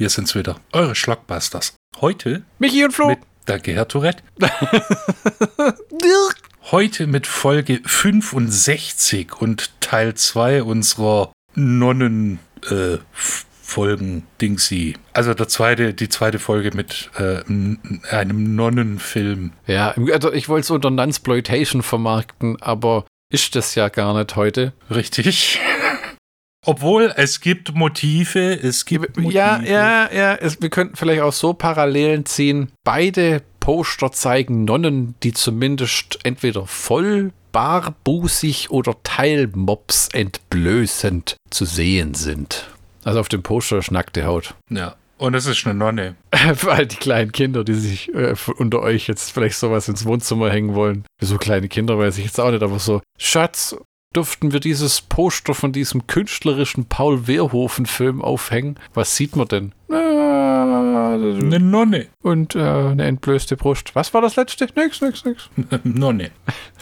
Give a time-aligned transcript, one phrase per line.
[0.00, 0.58] wir sind's wieder.
[0.72, 1.74] Eure Schlockbusters.
[2.00, 3.08] Heute Michi und Flo.
[3.08, 4.22] mit, danke Herr Tourette.
[6.70, 12.38] Heute mit Folge 65 und Teil 2 unserer Nonnen
[12.70, 14.94] äh, Folgen Dingsy.
[15.12, 17.42] Also der zweite, die zweite Folge mit äh,
[18.10, 19.52] einem Nonnenfilm.
[19.66, 24.72] ja, also ich wollte es unter Nunsploitation vermarkten, aber ist das ja gar nicht heute.
[24.90, 25.60] Richtig.
[26.66, 29.34] Obwohl es gibt Motive, es gibt Motive.
[29.34, 30.34] Ja, ja, ja.
[30.34, 32.70] Es, wir könnten vielleicht auch so Parallelen ziehen.
[32.84, 42.68] Beide Poster zeigen Nonnen, die zumindest entweder voll barbusig oder teilmops entblößend zu sehen sind.
[43.04, 44.54] Also auf dem Poster ist nackte Haut.
[44.70, 44.96] Ja.
[45.18, 46.16] Und es ist eine Nonne.
[46.54, 50.50] Für all die kleinen Kinder, die sich äh, unter euch jetzt vielleicht sowas ins Wohnzimmer
[50.50, 51.04] hängen wollen.
[51.20, 53.76] So kleine Kinder weiß ich jetzt auch nicht, aber so, Schatz,
[54.12, 58.78] durften wir dieses Poster von diesem künstlerischen Paul Wehrhofen-Film aufhängen?
[58.92, 59.72] Was sieht man denn?
[59.88, 62.08] Eine Nonne.
[62.22, 63.94] und äh, eine entblößte Brust.
[63.94, 64.68] Was war das letzte?
[64.74, 65.48] Nix, nix, nix.
[65.84, 66.30] Nonne.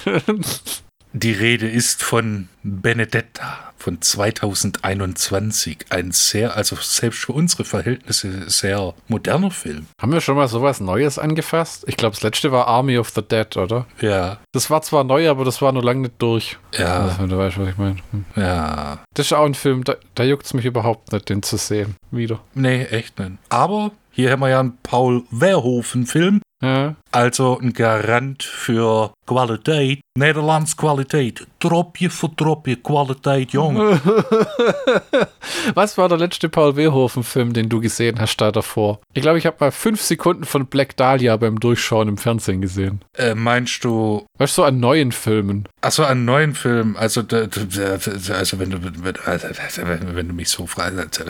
[1.14, 5.86] Die Rede ist von Benedetta von 2021.
[5.90, 9.86] Ein sehr, also selbst für unsere Verhältnisse sehr moderner Film.
[10.00, 11.84] Haben wir schon mal sowas Neues angefasst?
[11.86, 13.86] Ich glaube, das letzte war Army of the Dead, oder?
[14.00, 16.58] Ja, Das war zwar neu, aber das war noch lange nicht durch.
[16.76, 17.96] ja, Also, wenn du weißt, was ich meine.
[18.10, 18.24] Hm.
[18.36, 18.98] ja.
[19.14, 21.96] Das ist auch ein Film, da, da juckt es mich überhaupt nicht, den zu sehen.
[22.10, 22.40] Wieder.
[22.54, 23.32] Nee, echt nicht.
[23.48, 26.40] Aber hier haben wir ja einen Paul Verhoeven-Film.
[26.62, 26.96] Ja.
[27.12, 30.00] Also ein Garant für Qualität.
[30.18, 31.46] Nederlands Qualität.
[31.60, 34.00] Dropje für Dropje Qualität, Junge.
[35.74, 39.00] Was war der letzte Paul Wehrhofen-Film, den du gesehen hast da davor?
[39.14, 43.02] Ich glaube, ich habe mal fünf Sekunden von Black Dahlia beim Durchschauen im Fernsehen gesehen.
[43.16, 45.68] äh, meinst du, Weißt du, so an neuen Filmen?
[45.80, 46.96] achso, einen neuen Film?
[46.96, 49.48] Also, also wenn du, wenn, also,
[49.86, 51.24] wenn du mich so fragst,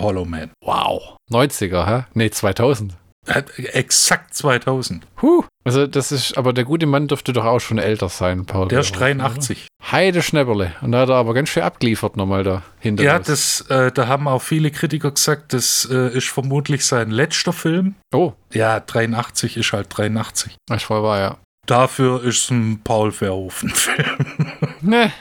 [0.00, 0.50] Hollow Man.
[0.62, 1.16] Wow.
[1.30, 2.04] 90er, hä?
[2.14, 2.94] Nee, 2000.
[3.26, 5.06] Exakt 2000.
[5.22, 5.44] Huh.
[5.64, 8.68] Also, das ist, aber der gute Mann dürfte doch auch schon älter sein, Paul.
[8.68, 9.66] Der ist Verhoeven, 83.
[9.80, 9.92] oder?
[9.92, 10.72] Heide Schnäpperle.
[10.82, 14.06] Und da hat er aber ganz schön abgeliefert nochmal da hinter Ja, das, äh, da
[14.08, 17.94] haben auch viele Kritiker gesagt, das äh, ist vermutlich sein letzter Film.
[18.14, 20.56] Oh, Ja, 83 ist halt 83.
[20.70, 21.36] ist voll wahr, ja.
[21.66, 24.26] Dafür ist es ein Paul Verhoeven-Film.
[24.82, 25.12] Ne.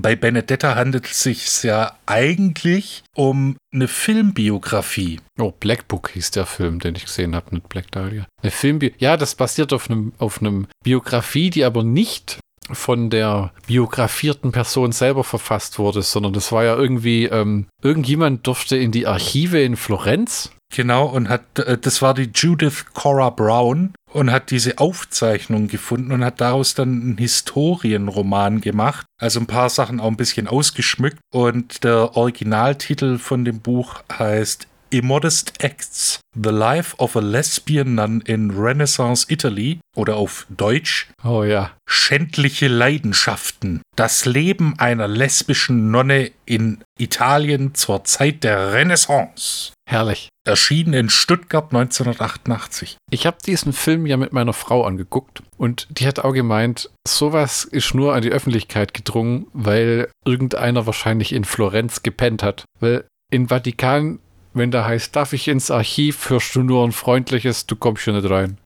[0.00, 5.20] Bei Benedetta handelt es sich ja eigentlich um eine Filmbiografie.
[5.38, 8.26] Oh, Black Book hieß der Film, den ich gesehen habe, nicht Black Dahlia.
[8.42, 12.38] Eine Filmbi ja, das basiert auf einem auf einem Biografie, die aber nicht
[12.70, 18.76] von der biografierten Person selber verfasst wurde, sondern das war ja irgendwie, ähm, irgendjemand durfte
[18.76, 20.52] in die Archive in Florenz.
[20.74, 26.12] Genau, und hat, äh, das war die Judith Cora Brown und hat diese Aufzeichnung gefunden
[26.12, 29.06] und hat daraus dann einen Historienroman gemacht.
[29.18, 31.18] Also ein paar Sachen auch ein bisschen ausgeschmückt.
[31.30, 38.20] Und der Originaltitel von dem Buch heißt Immodest Acts, The Life of a Lesbian Nun
[38.22, 41.72] in Renaissance Italy oder auf Deutsch Oh ja.
[41.88, 43.82] Schändliche Leidenschaften.
[43.96, 49.72] Das Leben einer lesbischen Nonne in Italien zur Zeit der Renaissance.
[49.88, 50.28] Herrlich.
[50.46, 52.96] Erschienen in Stuttgart 1988.
[53.10, 57.64] Ich habe diesen Film ja mit meiner Frau angeguckt und die hat auch gemeint, sowas
[57.64, 62.64] ist nur an die Öffentlichkeit gedrungen, weil irgendeiner wahrscheinlich in Florenz gepennt hat.
[62.80, 64.20] Weil in Vatikan,
[64.58, 68.12] wenn da heißt, darf ich ins Archiv, hörst du nur ein freundliches, du kommst hier
[68.12, 68.58] nicht rein.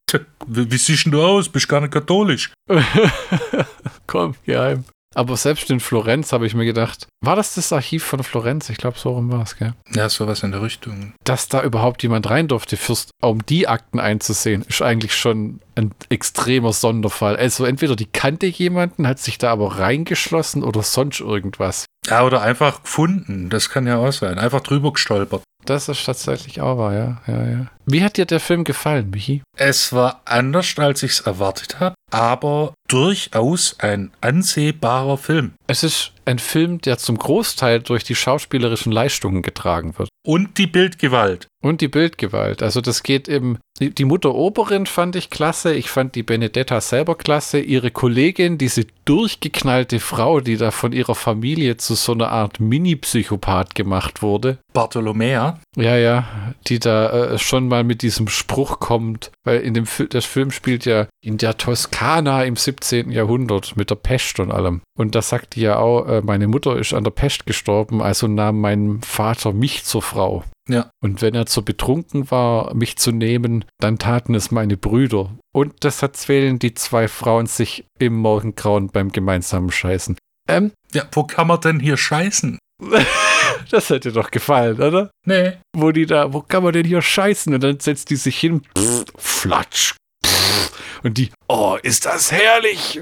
[0.47, 1.48] Wie, wie siehst du aus?
[1.48, 2.53] Bist gar nicht katholisch.
[4.06, 4.84] Komm, geheim.
[5.14, 8.70] Aber selbst in Florenz habe ich mir gedacht, war das das Archiv von Florenz?
[8.70, 9.75] Ich glaube, so rum war es, gell?
[9.94, 11.12] Ja, sowas in der Richtung.
[11.25, 15.92] Dass da überhaupt jemand rein durfte, fürst, um die Akten einzusehen, ist eigentlich schon ein
[16.08, 17.36] extremer Sonderfall.
[17.36, 21.84] Also entweder die kannte jemanden, hat sich da aber reingeschlossen oder sonst irgendwas.
[22.06, 23.50] Ja, oder einfach gefunden.
[23.50, 24.38] Das kann ja auch sein.
[24.38, 25.42] Einfach drüber gestolpert.
[25.65, 27.67] Das ist tatsächlich auch wahr, ja, ja, ja.
[27.87, 29.43] Wie hat dir der Film gefallen, Michi?
[29.56, 35.52] Es war anders, als ich es erwartet habe, aber durchaus ein ansehbarer Film.
[35.67, 40.08] Es ist ein Film, der zum Großteil durch die schauspielerischen Leistungen getragen wird.
[40.25, 41.49] Und die Bildgewalt.
[41.62, 42.62] Und die Bildgewalt.
[42.62, 43.58] Also das geht eben.
[43.81, 45.75] Die, Mutter Oberin fand ich klasse.
[45.75, 47.58] Ich fand die Benedetta selber klasse.
[47.58, 53.75] Ihre Kollegin, diese durchgeknallte Frau, die da von ihrer Familie zu so einer Art Mini-Psychopath
[53.75, 54.58] gemacht wurde.
[54.73, 55.58] Bartolomea.
[55.76, 60.06] Ja, ja, die da äh, schon mal mit diesem Spruch kommt, weil in dem Fi
[60.06, 63.10] das Film spielt ja in der Toskana im 17.
[63.10, 64.82] Jahrhundert mit der Pest und allem.
[64.98, 68.28] Und da sagt die ja auch, äh, meine Mutter ist an der Pest gestorben, also
[68.28, 70.44] nahm mein Vater mich zur Frau.
[70.69, 70.90] Ja.
[71.02, 75.30] Und wenn er zu betrunken war, mich zu nehmen, dann taten es meine Brüder.
[75.54, 80.19] Und das erzählen die zwei Frauen sich im Morgengrauen beim gemeinsamen Scheißen.
[80.46, 82.58] Ähm, Ja, wo kann man denn hier scheißen?
[83.70, 85.11] Das hätte doch gefallen, oder?
[85.26, 85.52] Nee.
[85.75, 87.55] Wo die da, wo kann man denn hier scheißen?
[87.55, 89.94] Und dann setzt die sich hin, pff, flatsch.
[90.26, 93.00] pff, Und die, oh, ist das herrlich.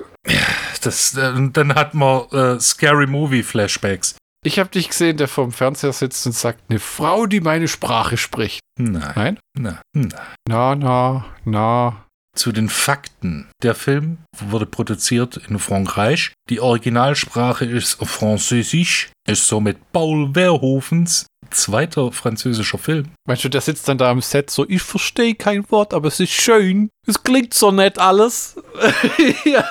[0.82, 4.16] Das, äh, dann hat man äh, Scary Movie Flashbacks.
[4.44, 8.16] Ich habe dich gesehen, der vorm Fernseher sitzt und sagt, eine Frau, die meine Sprache
[8.16, 8.60] spricht.
[8.78, 9.12] Nein.
[9.14, 9.38] Nein?
[9.58, 10.22] Na, na.
[10.48, 12.06] Na, na, na.
[12.36, 13.50] Zu den Fakten.
[13.62, 16.32] Der Film wurde produziert in Frankreich.
[16.48, 23.10] Die Originalsprache ist Französisch, ist somit Paul Verhoevens zweiter französischer Film.
[23.26, 26.20] Meinst du, der sitzt dann da am Set so, ich verstehe kein Wort, aber es
[26.20, 26.90] ist schön.
[27.06, 28.56] Es klingt so nett alles.
[29.44, 29.64] ja,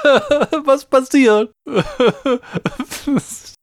[0.65, 1.51] was passiert?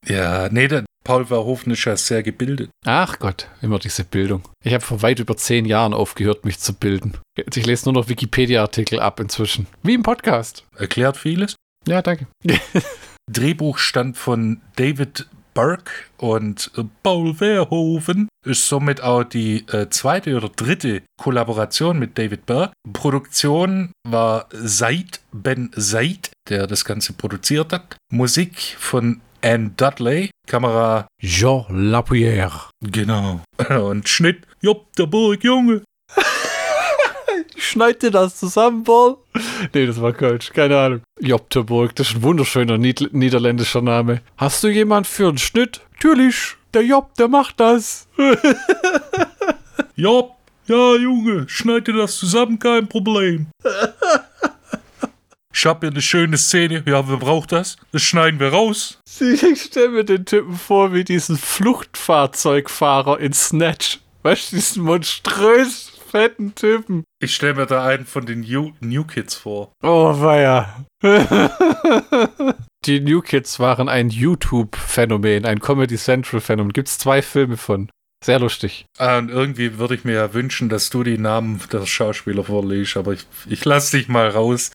[0.09, 2.69] Ja, nee, der Paul Verhoeven ist ja sehr gebildet.
[2.85, 4.43] Ach Gott, immer diese Bildung.
[4.65, 7.17] Ich habe vor weit über zehn Jahren aufgehört, mich zu bilden.
[7.37, 9.69] Ich lese nur noch Wikipedia-Artikel ab inzwischen.
[9.85, 10.65] Wie im Podcast.
[10.77, 11.55] Erklärt vieles.
[11.87, 12.27] Ja, danke.
[13.33, 16.73] Drehbuch stammt von David Burke und
[17.05, 22.73] Paul Verhoeven ist somit auch die äh, zweite oder dritte Kollaboration mit David Burke.
[22.93, 27.97] Produktion war Said Ben Said, der das Ganze produziert hat.
[28.13, 30.31] Musik von Anne Dudley.
[30.47, 32.71] Kamera, Jean Lapierre.
[32.81, 33.41] genau.
[33.69, 35.83] Und Schnitt, Jopp, der Burg, Junge.
[37.57, 39.17] Schneid dir das zusammen, Paul?
[39.75, 41.03] Nee, das war Kölsch, keine Ahnung.
[41.21, 44.21] Jopterburg, das ist ein wunderschöner Nied niederländischer Name.
[44.37, 45.81] Hast du jemand für einen Schnitt?
[45.95, 48.07] Natürlich, der Job, der macht das.
[49.97, 50.33] Jopp,
[50.67, 53.49] ja, Junge, schneid dir das zusammen, kein Problem.
[55.57, 56.83] Ich hab hier eine schöne Szene.
[56.85, 57.79] Ja, wer braucht das?
[57.91, 59.01] Das schneiden wir raus.
[59.19, 64.01] Ich stelle mir den Typen vor wie diesen Fluchtfahrzeugfahrer in Snatch.
[64.23, 67.05] Weißt du, diesen monströs fetten Typen.
[67.23, 69.73] Ich stelle mir da einen von den New, New Kids vor.
[69.83, 70.85] Oh, weia.
[72.85, 76.75] Die New Kids waren ein YouTube-Phänomen, ein Comedy Central-Phänomen.
[76.75, 77.89] Gibt's zwei Filme von.
[78.25, 78.87] Sehr lustig.
[78.99, 82.97] Ah, und irgendwie würde ich mir ja wünschen, dass du die Namen der Schauspieler vorliest,
[82.97, 84.73] aber ich, ich lass dich mal raus.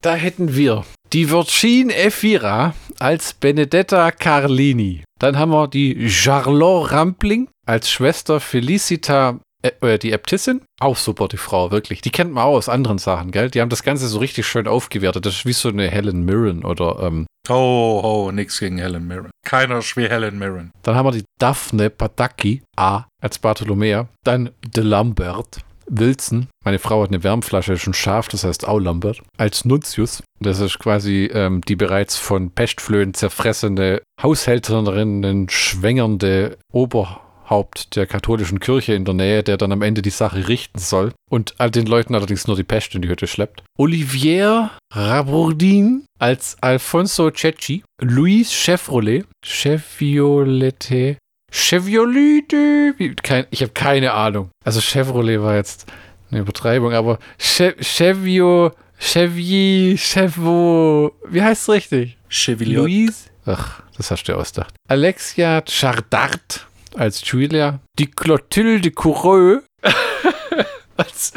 [0.00, 5.04] Da hätten wir die Virgin Efira als Benedetta Carlini.
[5.20, 10.62] Dann haben wir die Charlotte Rampling als Schwester Felicita, äh, äh, die Äbtissin.
[10.80, 12.00] Auch super, die Frau, wirklich.
[12.00, 13.50] Die kennt man auch aus anderen Sachen, gell?
[13.50, 15.24] Die haben das Ganze so richtig schön aufgewertet.
[15.26, 19.31] Das ist wie so eine Helen Mirren oder, ähm, Ho, ho, nix gegen Helen Mirren.
[19.44, 20.70] Keiner ist wie Helen Mirren.
[20.82, 24.08] Dann haben wir die Daphne Pataki, A, als Bartholomea.
[24.24, 26.48] Dann de Lambert, Wilson.
[26.64, 29.20] Meine Frau hat eine Wärmflasche, schon scharf, das heißt auch Lambert.
[29.36, 30.22] Als Nuntius.
[30.40, 36.58] Das ist quasi ähm, die bereits von Pestflöhen zerfressene Haushälterin, schwängernde
[37.42, 41.12] Oberhaupt der katholischen Kirche in der Nähe, der dann am Ende die Sache richten soll
[41.28, 43.62] und all den Leuten allerdings nur die Pest in die Hütte schleppt.
[43.76, 47.82] Olivier Rabourdin als Alfonso Cecchi.
[48.00, 49.24] Luis Chevrolet.
[49.44, 51.18] Cheviolette.
[51.50, 52.94] Cheviolette.
[53.22, 54.50] Kein, ich habe keine Ahnung.
[54.64, 55.86] Also Chevrolet war jetzt
[56.30, 61.12] eine Übertreibung, aber che, Chevio, Chevi, Chevo.
[61.28, 62.16] Wie heißt es richtig?
[62.28, 62.84] Chevillot.
[62.84, 63.28] Louise.
[63.44, 64.72] Ach, das hast du ausgedacht.
[64.88, 66.66] Alexia Chardart
[66.96, 67.80] als Julia.
[67.98, 69.62] Die Clotilde Coureux
[70.96, 71.32] als,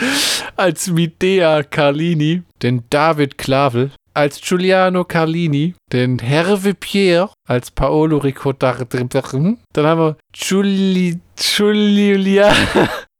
[0.55, 2.43] als Midea Carlini.
[2.61, 5.75] Den David Clavel als Giuliano Carlini.
[5.91, 8.85] Den Herve Pierre als Paolo Ricordar.
[8.85, 12.53] Dann haben wir Giuli, Giulia.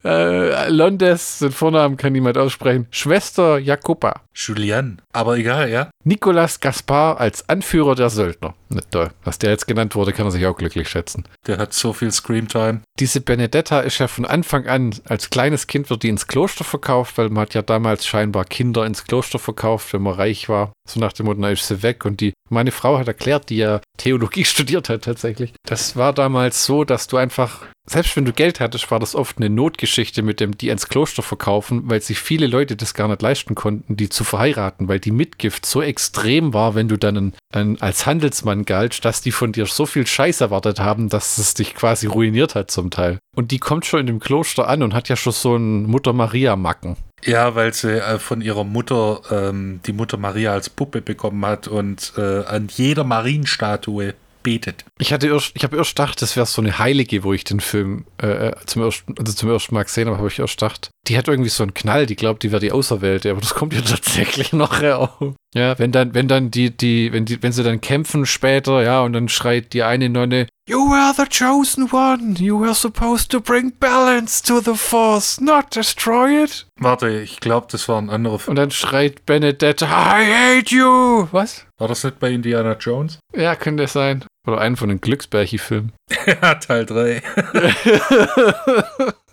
[0.06, 2.86] Äh, Londes, den Vornamen kann niemand aussprechen.
[2.92, 4.22] Schwester Jacoba.
[4.36, 5.02] Julian.
[5.14, 5.90] Aber egal, ja.
[6.04, 8.54] Nicolas Gaspar als Anführer der Söldner.
[8.70, 9.12] Nicht toll.
[9.24, 11.26] Was der jetzt genannt wurde, kann er sich auch glücklich schätzen.
[11.46, 12.82] Der hat so viel Screamtime.
[13.00, 17.18] Diese Benedetta ist ja von Anfang an, als kleines Kind wird die ins Kloster verkauft,
[17.18, 20.74] weil man hat ja damals scheinbar Kinder ins Kloster verkauft, wenn man reich war.
[20.88, 22.06] So nach dem Motto, na ist sie weg.
[22.06, 25.54] Und die, meine Frau hat erklärt, die ja Theologie studiert hat tatsächlich.
[25.66, 29.38] Das war damals so, dass du einfach, selbst wenn du Geld hattest, war das oft
[29.38, 33.22] eine Notgeschichte mit dem, die ins Kloster verkaufen, weil sich viele Leute das gar nicht
[33.22, 37.34] leisten konnten, die zu verheiraten, weil die Mitgift so extrem war, wenn du dann ein,
[37.54, 41.54] ein, als Handelsmann galtst, dass die von dir so viel Scheiß erwartet haben, dass es
[41.54, 43.20] dich quasi ruiniert hat zum Teil.
[43.36, 46.98] Und die kommt schon in dem Kloster an und hat ja schon so einen Mutter-Maria-Macken.
[47.24, 51.68] Ja, weil sie äh, von ihrer Mutter ähm, die Mutter Maria als Puppe bekommen hat
[51.68, 54.86] und äh, an jeder Marienstatue betet.
[55.00, 57.60] Ich hatte erst, ich habe erst gedacht, das wäre so eine Heilige, wo ich den
[57.60, 61.18] Film äh, zum, ersten, also zum ersten Mal gesehen habe, habe ich erst gedacht, die
[61.18, 63.82] hat irgendwie so einen Knall, die glaubt, die wäre die Auserwählte, aber das kommt ja
[63.82, 65.34] tatsächlich noch auch.
[65.54, 69.02] Ja, wenn dann, wenn dann die, die, wenn die, wenn sie dann kämpfen später, ja,
[69.02, 72.34] und dann schreit die eine Nonne, You were the chosen one.
[72.40, 76.66] You were supposed to bring balance to the force, not destroy it.
[76.80, 78.54] Warte, ich glaube, das war ein anderer Film.
[78.54, 81.28] Und dann schreit Benedetta, I hate you.
[81.32, 81.68] Was?
[81.78, 83.20] War das nicht bei Indiana Jones?
[83.36, 84.26] Ja, könnte es sein.
[84.48, 85.92] Oder einen von den Glücksbärchi-Filmen.
[86.26, 87.22] ja, Teil 3.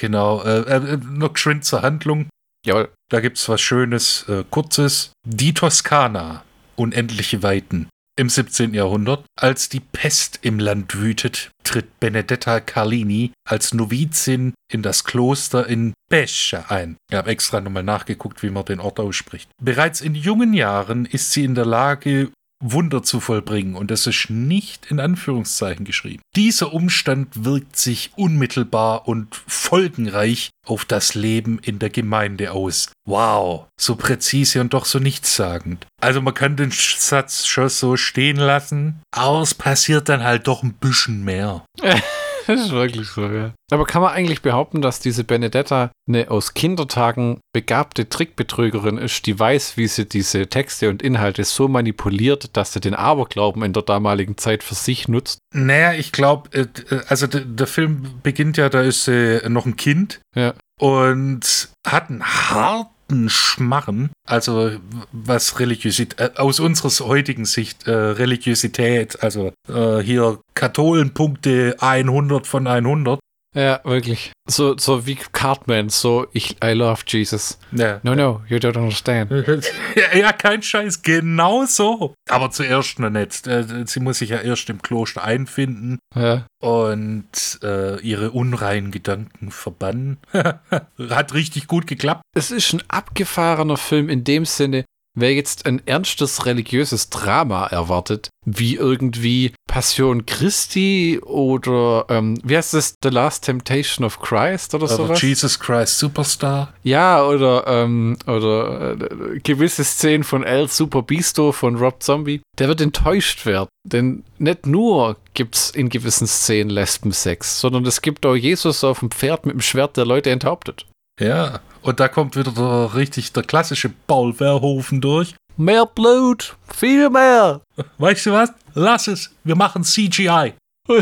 [0.00, 0.42] genau.
[0.42, 2.28] Äh, äh, noch geschwind zur Handlung.
[2.64, 2.90] Jawohl.
[3.10, 5.12] Da gibt's was Schönes, äh, Kurzes.
[5.24, 6.44] Die Toskana.
[6.76, 7.88] Unendliche Weiten.
[8.18, 8.74] Im 17.
[8.74, 15.68] Jahrhundert, als die Pest im Land wütet, tritt Benedetta Carlini als Novizin in das Kloster
[15.68, 16.96] in Pescia ein.
[17.08, 19.48] Ich habe extra nochmal nachgeguckt, wie man den Ort ausspricht.
[19.62, 24.30] Bereits in jungen Jahren ist sie in der Lage, Wunder zu vollbringen und das ist
[24.30, 26.22] nicht in Anführungszeichen geschrieben.
[26.34, 32.92] Dieser Umstand wirkt sich unmittelbar und folgenreich auf das Leben in der Gemeinde aus.
[33.04, 35.86] Wow, so präzise und doch so nichtssagend.
[36.00, 40.62] Also man kann den Satz schon so stehen lassen, aber es passiert dann halt doch
[40.62, 41.64] ein bisschen mehr.
[42.48, 43.52] Das ist wirklich so, ja.
[43.70, 49.38] Aber kann man eigentlich behaupten, dass diese Benedetta eine aus Kindertagen begabte Trickbetrügerin ist, die
[49.38, 53.82] weiß, wie sie diese Texte und Inhalte so manipuliert, dass sie den Aberglauben in der
[53.82, 55.38] damaligen Zeit für sich nutzt?
[55.52, 56.68] Naja, ich glaube,
[57.08, 60.20] also der Film beginnt ja, da ist sie noch ein Kind.
[60.34, 60.54] Ja.
[60.80, 64.72] Und hat einen harten Schmarren, also
[65.12, 72.66] was Religiosität, äh, aus unserer heutigen Sicht äh, Religiosität, also äh, hier Katholenpunkte 100 von
[72.66, 73.20] 100.
[73.54, 74.32] Ja, wirklich.
[74.46, 77.58] So, so wie Cartman, so ich, I love Jesus.
[77.72, 78.00] Ja.
[78.02, 79.30] No, no, you don't understand.
[79.96, 82.14] ja, ja, kein Scheiß, genau so.
[82.28, 83.46] Aber zuerst noch nicht.
[83.46, 86.46] Äh, sie muss sich ja erst im Kloster einfinden Ja.
[86.62, 90.18] und äh, ihre unreinen Gedanken verbannen.
[90.32, 92.22] Hat richtig gut geklappt.
[92.36, 94.84] Es ist ein abgefahrener Film in dem Sinne,
[95.20, 102.74] wer jetzt ein ernstes religiöses Drama erwartet, wie irgendwie Passion Christi oder ähm, wie heißt
[102.74, 105.20] das, The Last Temptation of Christ oder sowas?
[105.20, 106.72] Jesus Christ Superstar.
[106.82, 112.68] Ja, oder, ähm, oder äh, gewisse Szenen von El Super Bisto von Rob Zombie, der
[112.68, 113.68] wird enttäuscht werden.
[113.84, 119.10] Denn nicht nur gibt's in gewissen Szenen Lesbensex, sondern es gibt auch Jesus auf dem
[119.10, 120.86] Pferd mit dem Schwert, der Leute enthauptet.
[121.18, 125.34] Ja, und da kommt wieder der richtig der klassische Paul Verhoeven durch.
[125.56, 127.60] Mehr Blut, viel mehr.
[127.98, 128.52] Weißt du was?
[128.74, 129.30] Lass es.
[129.42, 130.54] Wir machen CGI.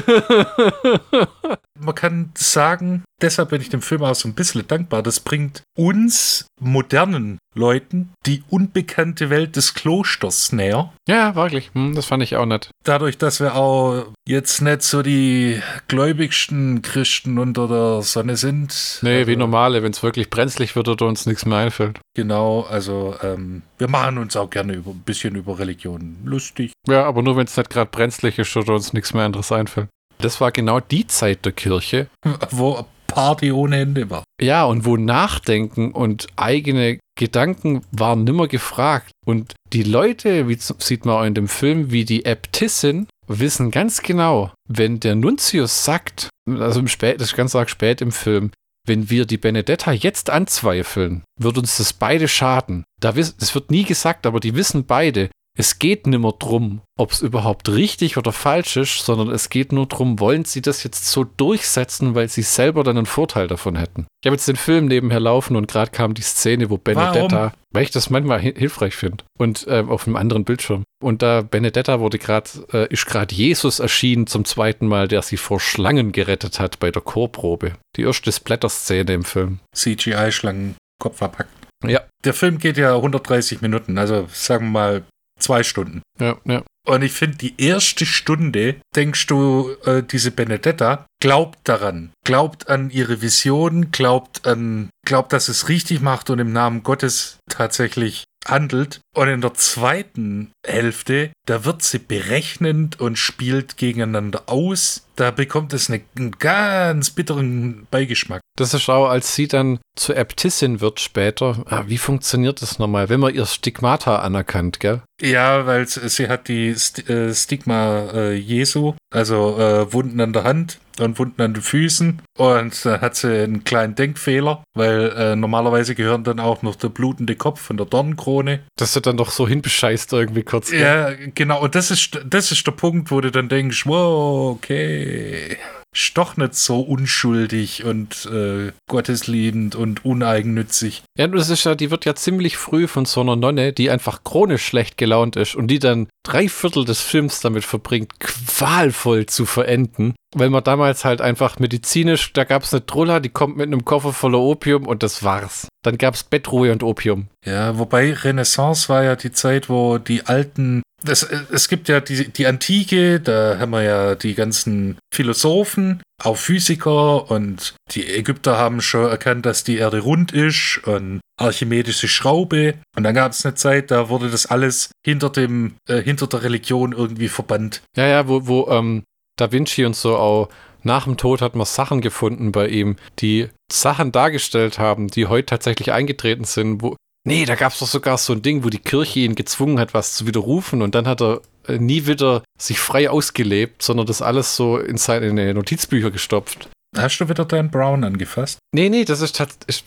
[1.79, 5.03] Man kann sagen, deshalb bin ich dem Film auch so ein bisschen dankbar.
[5.03, 10.93] Das bringt uns modernen Leuten die unbekannte Welt des Klosters näher.
[11.09, 11.71] Ja, wirklich.
[11.75, 12.71] Hm, das fand ich auch nett.
[12.85, 18.99] Dadurch, dass wir auch jetzt nicht so die gläubigsten Christen unter der Sonne sind.
[19.03, 22.01] Nee, also, wie normale, wenn es wirklich brenzlig wird oder uns nichts mehr einfällt.
[22.15, 26.73] Genau, also ähm, wir machen uns auch gerne über, ein bisschen über Religion lustig.
[26.89, 29.89] Ja, aber nur wenn es nicht gerade brenzlig ist oder uns nichts mehr anderes einfällt.
[30.19, 32.09] Das war genau die Zeit der Kirche,
[32.51, 32.87] Wo
[33.17, 34.25] Party ohne Ende war.
[34.43, 39.11] Ja, und wo Nachdenken und eigene Gedanken waren nimmer gefragt.
[39.25, 44.03] Und die Leute, wie sieht man auch in dem Film, wie die Äbtissin, wissen ganz
[44.03, 48.51] genau, wenn der Nuntius sagt, also im spät, das ist ganz arg spät im Film,
[48.87, 52.85] wenn wir die Benedetta jetzt anzweifeln, wird uns das beide schaden.
[53.01, 57.13] Da wiss, das wird nie gesagt, aber die wissen beide, es geht nimmer drum, ob
[57.13, 61.07] es überhaupt richtig oder falsch ist, sondern es geht nur drum, wollen sie das jetzt
[61.07, 64.07] so durchsetzen, weil sie selber dann einen Vorteil davon hätten.
[64.23, 67.83] Ich habe jetzt den Film nebenher laufen und gerade kam die Szene, wo Benedetta, weil
[67.85, 70.83] ich das manchmal hi- hilfreich finde und ähm, auf einem anderen Bildschirm.
[71.03, 75.37] Und da Benedetta wurde gerade, äh, ist gerade Jesus erschienen zum zweiten Mal, der sie
[75.37, 77.73] vor Schlangen gerettet hat bei der Chorprobe.
[77.97, 79.61] Die erste Splatter-Szene im Film.
[79.75, 81.51] CGI-Schlangen, Kopf verpackt.
[81.87, 82.01] Ja.
[82.25, 85.03] Der Film geht ja 130 Minuten, also sagen wir mal
[85.39, 86.03] zwei Stunden.
[86.19, 86.63] Ja, ja.
[86.87, 92.91] Und ich finde, die erste Stunde, denkst du, äh, diese Benedetta glaubt daran, glaubt an
[92.91, 99.01] ihre Vision, glaubt an, glaubt, dass es richtig macht und im Namen Gottes tatsächlich handelt.
[99.15, 105.07] Und in der zweiten Hälfte, da wird sie berechnend und spielt gegeneinander aus.
[105.17, 108.41] Da bekommt es eine, einen ganz bitteren Beigeschmack.
[108.57, 111.63] Das ist auch, als sie dann zur Äbtissin wird später.
[111.67, 113.09] Ah, wie funktioniert das nochmal?
[113.09, 115.03] Wenn man ihr Stigmata anerkannt, gell?
[115.23, 120.45] Ja, weil sie hat die St äh, Stigma äh, Jesu, also äh, Wunden an der
[120.45, 122.23] Hand und Wunden an den Füßen.
[122.39, 126.89] Und dann hat sie einen kleinen Denkfehler, weil äh, normalerweise gehören dann auch noch der
[126.89, 128.61] blutende Kopf von der Dornenkrone.
[128.77, 130.71] Dass sie dann doch so hinbescheißt irgendwie kurz.
[130.71, 130.81] gell?
[130.81, 131.63] Ja, genau.
[131.63, 135.57] Und das ist, das ist der Punkt, wo du dann denkst, wow, okay.
[135.97, 141.03] Ist doch nicht so unschuldig und äh, gottesliebend und uneigennützig.
[141.17, 144.23] Ja, das ist ja, die wird ja ziemlich früh von so einer Nonne, die einfach
[144.23, 149.47] chronisch schlecht gelaunt ist und die dann drei Viertel des Films damit verbringt, qualvoll zu
[149.47, 153.67] verenden, weil man damals halt einfach medizinisch, da gab es eine Trulla, die kommt mit
[153.67, 155.69] einem Koffer voller Opium und das war's.
[155.83, 157.29] Dann gab es Bettruhe und Opium.
[157.45, 162.29] Ja, wobei Renaissance war ja die Zeit, wo die alten das, es gibt ja die,
[162.29, 168.81] die Antike, da haben wir ja die ganzen Philosophen, auch Physiker und die Ägypter haben
[168.81, 172.75] schon erkannt, dass die Erde rund ist und archimedische Schraube.
[172.97, 176.43] Und dann gab es eine Zeit, da wurde das alles hinter dem, äh, hinter der
[176.43, 177.83] Religion irgendwie verbannt.
[177.97, 179.05] Ja, ja, wo, wo ähm,
[179.37, 180.49] Da Vinci und so auch
[180.83, 185.47] nach dem Tod hat man Sachen gefunden bei ihm, die Sachen dargestellt haben, die heute
[185.47, 188.79] tatsächlich eingetreten sind, wo, Nee, da gab es doch sogar so ein Ding, wo die
[188.79, 192.79] Kirche ihn gezwungen hat, was zu widerrufen und dann hat er äh, nie wieder sich
[192.79, 196.69] frei ausgelebt, sondern das alles so in seine Notizbücher gestopft.
[196.97, 198.61] Hast du wieder Dan Brown angefasst?
[198.73, 199.85] Nee, nee, das ist tatsächlich.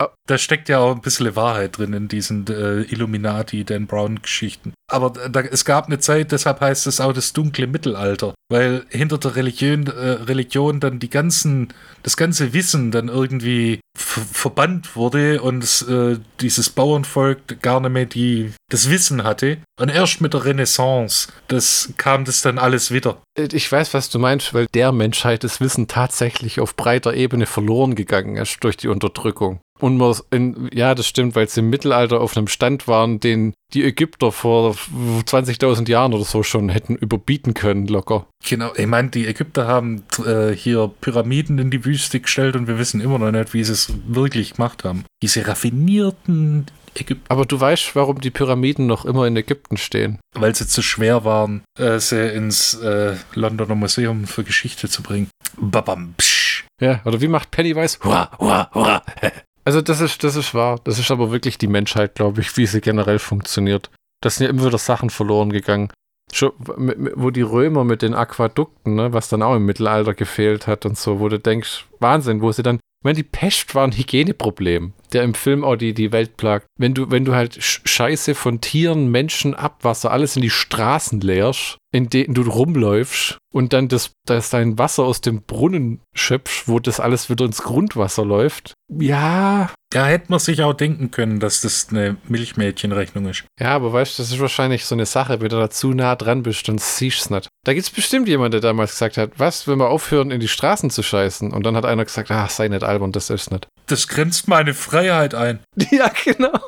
[0.00, 4.72] Äh, da steckt ja auch ein bisschen Wahrheit drin in diesen äh, Illuminati, Dan Brown-Geschichten.
[4.90, 9.18] Aber da, es gab eine Zeit, deshalb heißt es auch das dunkle Mittelalter, weil hinter
[9.18, 15.84] der Religion, äh, Religion dann die ganzen, das ganze Wissen dann irgendwie verbannt wurde und
[15.88, 19.58] äh, dieses Bauernvolk gar nicht mehr die, das Wissen hatte.
[19.78, 23.18] Und erst mit der Renaissance, das kam das dann alles wieder.
[23.36, 27.46] Äh, ich weiß, was du meinst, weil der Menschheit das Wissen tatsächlich auf breiter Ebene
[27.46, 29.60] verloren gegangen ist durch die Unterdrückung.
[29.80, 33.54] Und man in, ja, das stimmt, weil sie im Mittelalter auf einem Stand waren, den
[33.72, 38.26] die Ägypter vor 20.000 Jahren oder so schon hätten überbieten können, locker.
[38.46, 42.78] Genau, ich meine, die Ägypter haben äh, hier Pyramiden in die Wüste gestellt und wir
[42.78, 45.04] wissen immer noch nicht, wie sie es wirklich gemacht haben.
[45.22, 47.24] Diese raffinierten Ägypten.
[47.28, 50.18] Aber du weißt, warum die Pyramiden noch immer in Ägypten stehen?
[50.34, 55.28] Weil sie zu schwer waren, äh, sie ins äh, Londoner Museum für Geschichte zu bringen.
[55.56, 56.64] Babam, psch.
[56.80, 57.98] Ja, oder wie macht Pennywise?
[58.02, 59.02] Hurra, hurra, hurra.
[59.64, 60.80] Also das ist, das ist wahr.
[60.84, 63.90] Das ist aber wirklich die Menschheit, glaube ich, wie sie generell funktioniert.
[64.22, 65.92] Da sind ja immer wieder Sachen verloren gegangen.
[66.32, 70.86] Schon, wo die Römer mit den Aquädukten, ne, was dann auch im Mittelalter gefehlt hat
[70.86, 73.96] und so, wo du denkst, Wahnsinn, wo sie dann ich meine, die Pest war ein
[73.96, 76.66] Hygieneproblem, der im Film auch die, die Welt plagt.
[76.78, 81.78] Wenn du, wenn du halt Scheiße von Tieren, Menschen, Abwasser, alles in die Straßen leerst,
[81.92, 86.78] in denen du rumläufst und dann das, das dein Wasser aus dem Brunnen schöpfst, wo
[86.78, 88.74] das alles wieder ins Grundwasser läuft.
[88.90, 89.70] Ja.
[89.92, 93.44] Da hätte man sich auch denken können, dass das eine Milchmädchenrechnung ist.
[93.58, 96.14] Ja, aber weißt du, das ist wahrscheinlich so eine Sache, wenn du da zu nah
[96.14, 97.48] dran bist, dann siehst du es nicht.
[97.64, 100.46] Da gibt es bestimmt jemanden, der damals gesagt hat, was, wenn wir aufhören, in die
[100.46, 101.52] Straßen zu scheißen?
[101.52, 103.66] Und dann hat einer gesagt, ach, sei nicht albern, das ist nicht.
[103.86, 105.58] Das grenzt meine Freiheit ein.
[105.90, 106.60] Ja, genau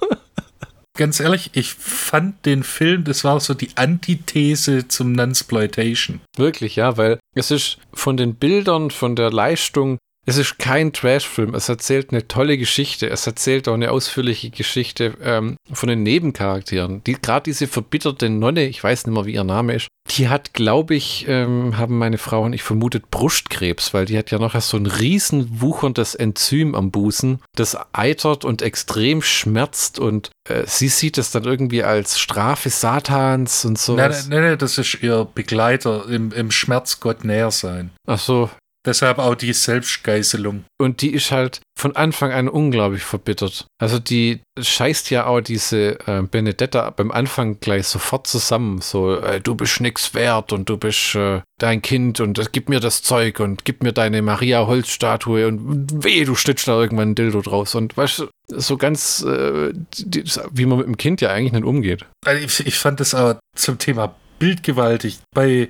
[0.96, 6.20] ganz ehrlich, ich fand den Film, das war so die Antithese zum Nunsploitation.
[6.37, 11.54] Wirklich, ja, weil es ist von den Bildern, von der Leistung, es ist kein Trash-Film.
[11.54, 13.11] Es erzählt eine tolle Geschichte.
[13.11, 17.02] Es erzählt auch eine ausführliche Geschichte ähm, von den Nebencharakteren.
[17.04, 20.52] Die, Gerade diese verbitterte Nonne, ich weiß nicht mehr, wie ihr Name ist, die hat,
[20.52, 24.61] glaube ich, ähm, haben meine Frau und ich vermutet Brustkrebs, weil die hat ja noch
[24.61, 30.88] so ein riesen wucherndes Enzym am Busen, das eitert und extrem schmerzt und äh, sie
[30.88, 33.94] sieht es dann irgendwie als Strafe Satans und so.
[33.94, 37.90] Nein, nein, nein, das ist ihr Begleiter im, im Schmerz Gott näher sein.
[38.06, 38.50] Ach so,
[38.84, 40.64] Deshalb auch die Selbstgeißelung.
[40.80, 43.66] Und die ist halt von Anfang an unglaublich verbittert.
[43.80, 48.80] Also die scheißt ja auch diese äh, Benedetta beim Anfang gleich sofort zusammen.
[48.80, 52.68] So, äh, du bist nix wert und du bist äh, dein Kind und äh, gib
[52.68, 57.14] mir das Zeug und gib mir deine Maria-Holzstatue und weh, du stitzt da irgendwann ein
[57.14, 57.76] Dildo draus.
[57.76, 61.64] Und weißt du, so ganz, äh, die, wie man mit dem Kind ja eigentlich nicht
[61.64, 62.04] umgeht.
[62.24, 65.20] Also ich, ich fand das aber zum Thema bildgewaltig.
[65.32, 65.68] Bei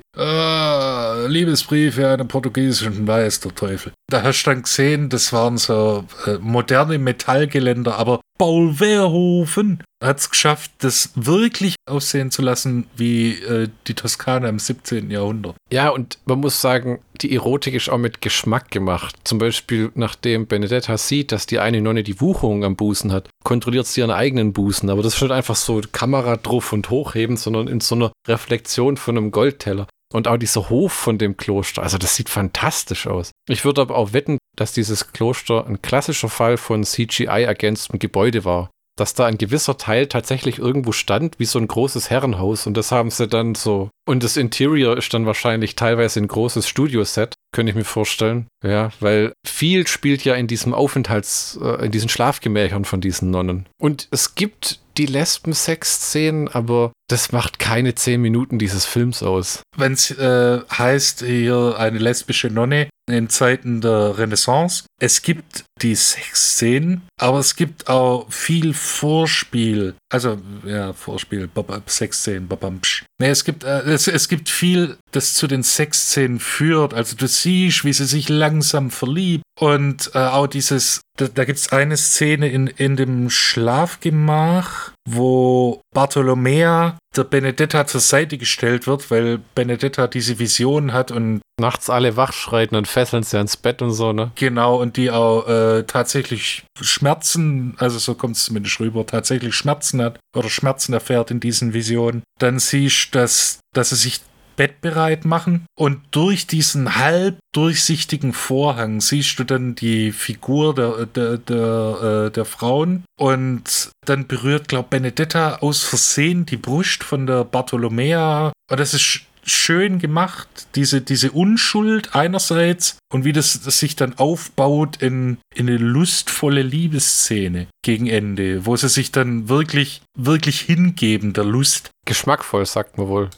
[1.27, 3.93] Liebesbriefe einer portugiesischen Weiß, der Teufel.
[4.09, 10.19] Da hast du dann gesehen, das waren so äh, moderne Metallgeländer, aber Paul Verhoeven hat
[10.19, 15.11] es geschafft, das wirklich aussehen zu lassen wie äh, die Toskana im 17.
[15.11, 15.55] Jahrhundert.
[15.71, 19.15] Ja, und man muss sagen, die Erotik ist auch mit Geschmack gemacht.
[19.25, 23.87] Zum Beispiel, nachdem Benedetta sieht, dass die eine Nonne die Wucherung am Busen hat, kontrolliert
[23.87, 24.91] sie ihren eigenen Busen.
[24.91, 28.97] Aber das ist nicht einfach so Kamera drauf und hochheben, sondern in so einer Reflexion
[28.97, 29.87] von einem Goldteller.
[30.13, 33.31] Und auch dieser Hof von dem Kloster, also das sieht fantastisch aus.
[33.49, 38.71] Ich würde aber auch wetten, dass dieses Kloster ein klassischer Fall von CGI-ergänztem Gebäude war.
[39.03, 42.69] Dass da ein gewisser Teil tatsächlich irgendwo stand, wie so ein großes Herrenhaus.
[42.69, 43.91] Und das haben sie dann so.
[44.07, 48.47] Und das Interior ist dann wahrscheinlich teilweise ein großes Studioset, könnte ich mir vorstellen.
[48.65, 53.67] Ja, weil viel spielt ja in diesem Aufenthalts-, äh, in diesen Schlafgemächern von diesen Nonnen.
[53.81, 59.63] Und es gibt die Lesben-Sex-Szenen, aber das macht keine zehn Minuten dieses Films aus.
[59.77, 65.95] Wenn es äh, heißt, hier eine lesbische Nonne in Zeiten der Renaissance, es gibt die
[65.95, 69.95] Sexszenen, aber es gibt auch viel Vorspiel.
[70.13, 71.49] Also, ja, Vorspiel,
[71.87, 73.05] Sexszenen, babamsch.
[73.19, 76.93] Nee, es gibt, äh, es, es gibt viel, das zu den Sexszenen führt.
[76.93, 81.59] Also du siehst, wie sie sich langsam verliebt und äh, auch dieses, da, da gibt
[81.59, 89.11] es eine Szene in, in dem Schlafgemach, wo Bartolomea der Benedetta zur Seite gestellt wird,
[89.11, 93.93] weil Benedetta diese Vision hat und nachts alle wachschreiten und fesseln sie ans Bett und
[93.93, 94.33] so, ne?
[94.35, 100.03] Genau, und die auch äh, tatsächlich Schmerzen, also so kommt es zumindest rüber, tatsächlich Schmerzen
[100.03, 102.23] hat oder Schmerzen erfährt in diesen Visionen.
[102.39, 104.21] Dann siehst du, dass, dass sie sich
[104.57, 111.39] bettbereit machen und durch diesen halb durchsichtigen Vorhang siehst du dann die Figur der, der,
[111.39, 117.45] der, äh, der Frauen und dann berührt, glaube Benedetta aus Versehen die Brust von der
[117.45, 123.97] Bartolomea und das ist schön gemacht, diese, diese Unschuld einerseits und wie das, das sich
[123.97, 130.61] dann aufbaut in, in eine lustvolle Liebesszene gegen Ende, wo sie sich dann wirklich, wirklich
[130.61, 131.91] hingeben der Lust.
[132.07, 133.31] Geschmackvoll, sagt man wohl.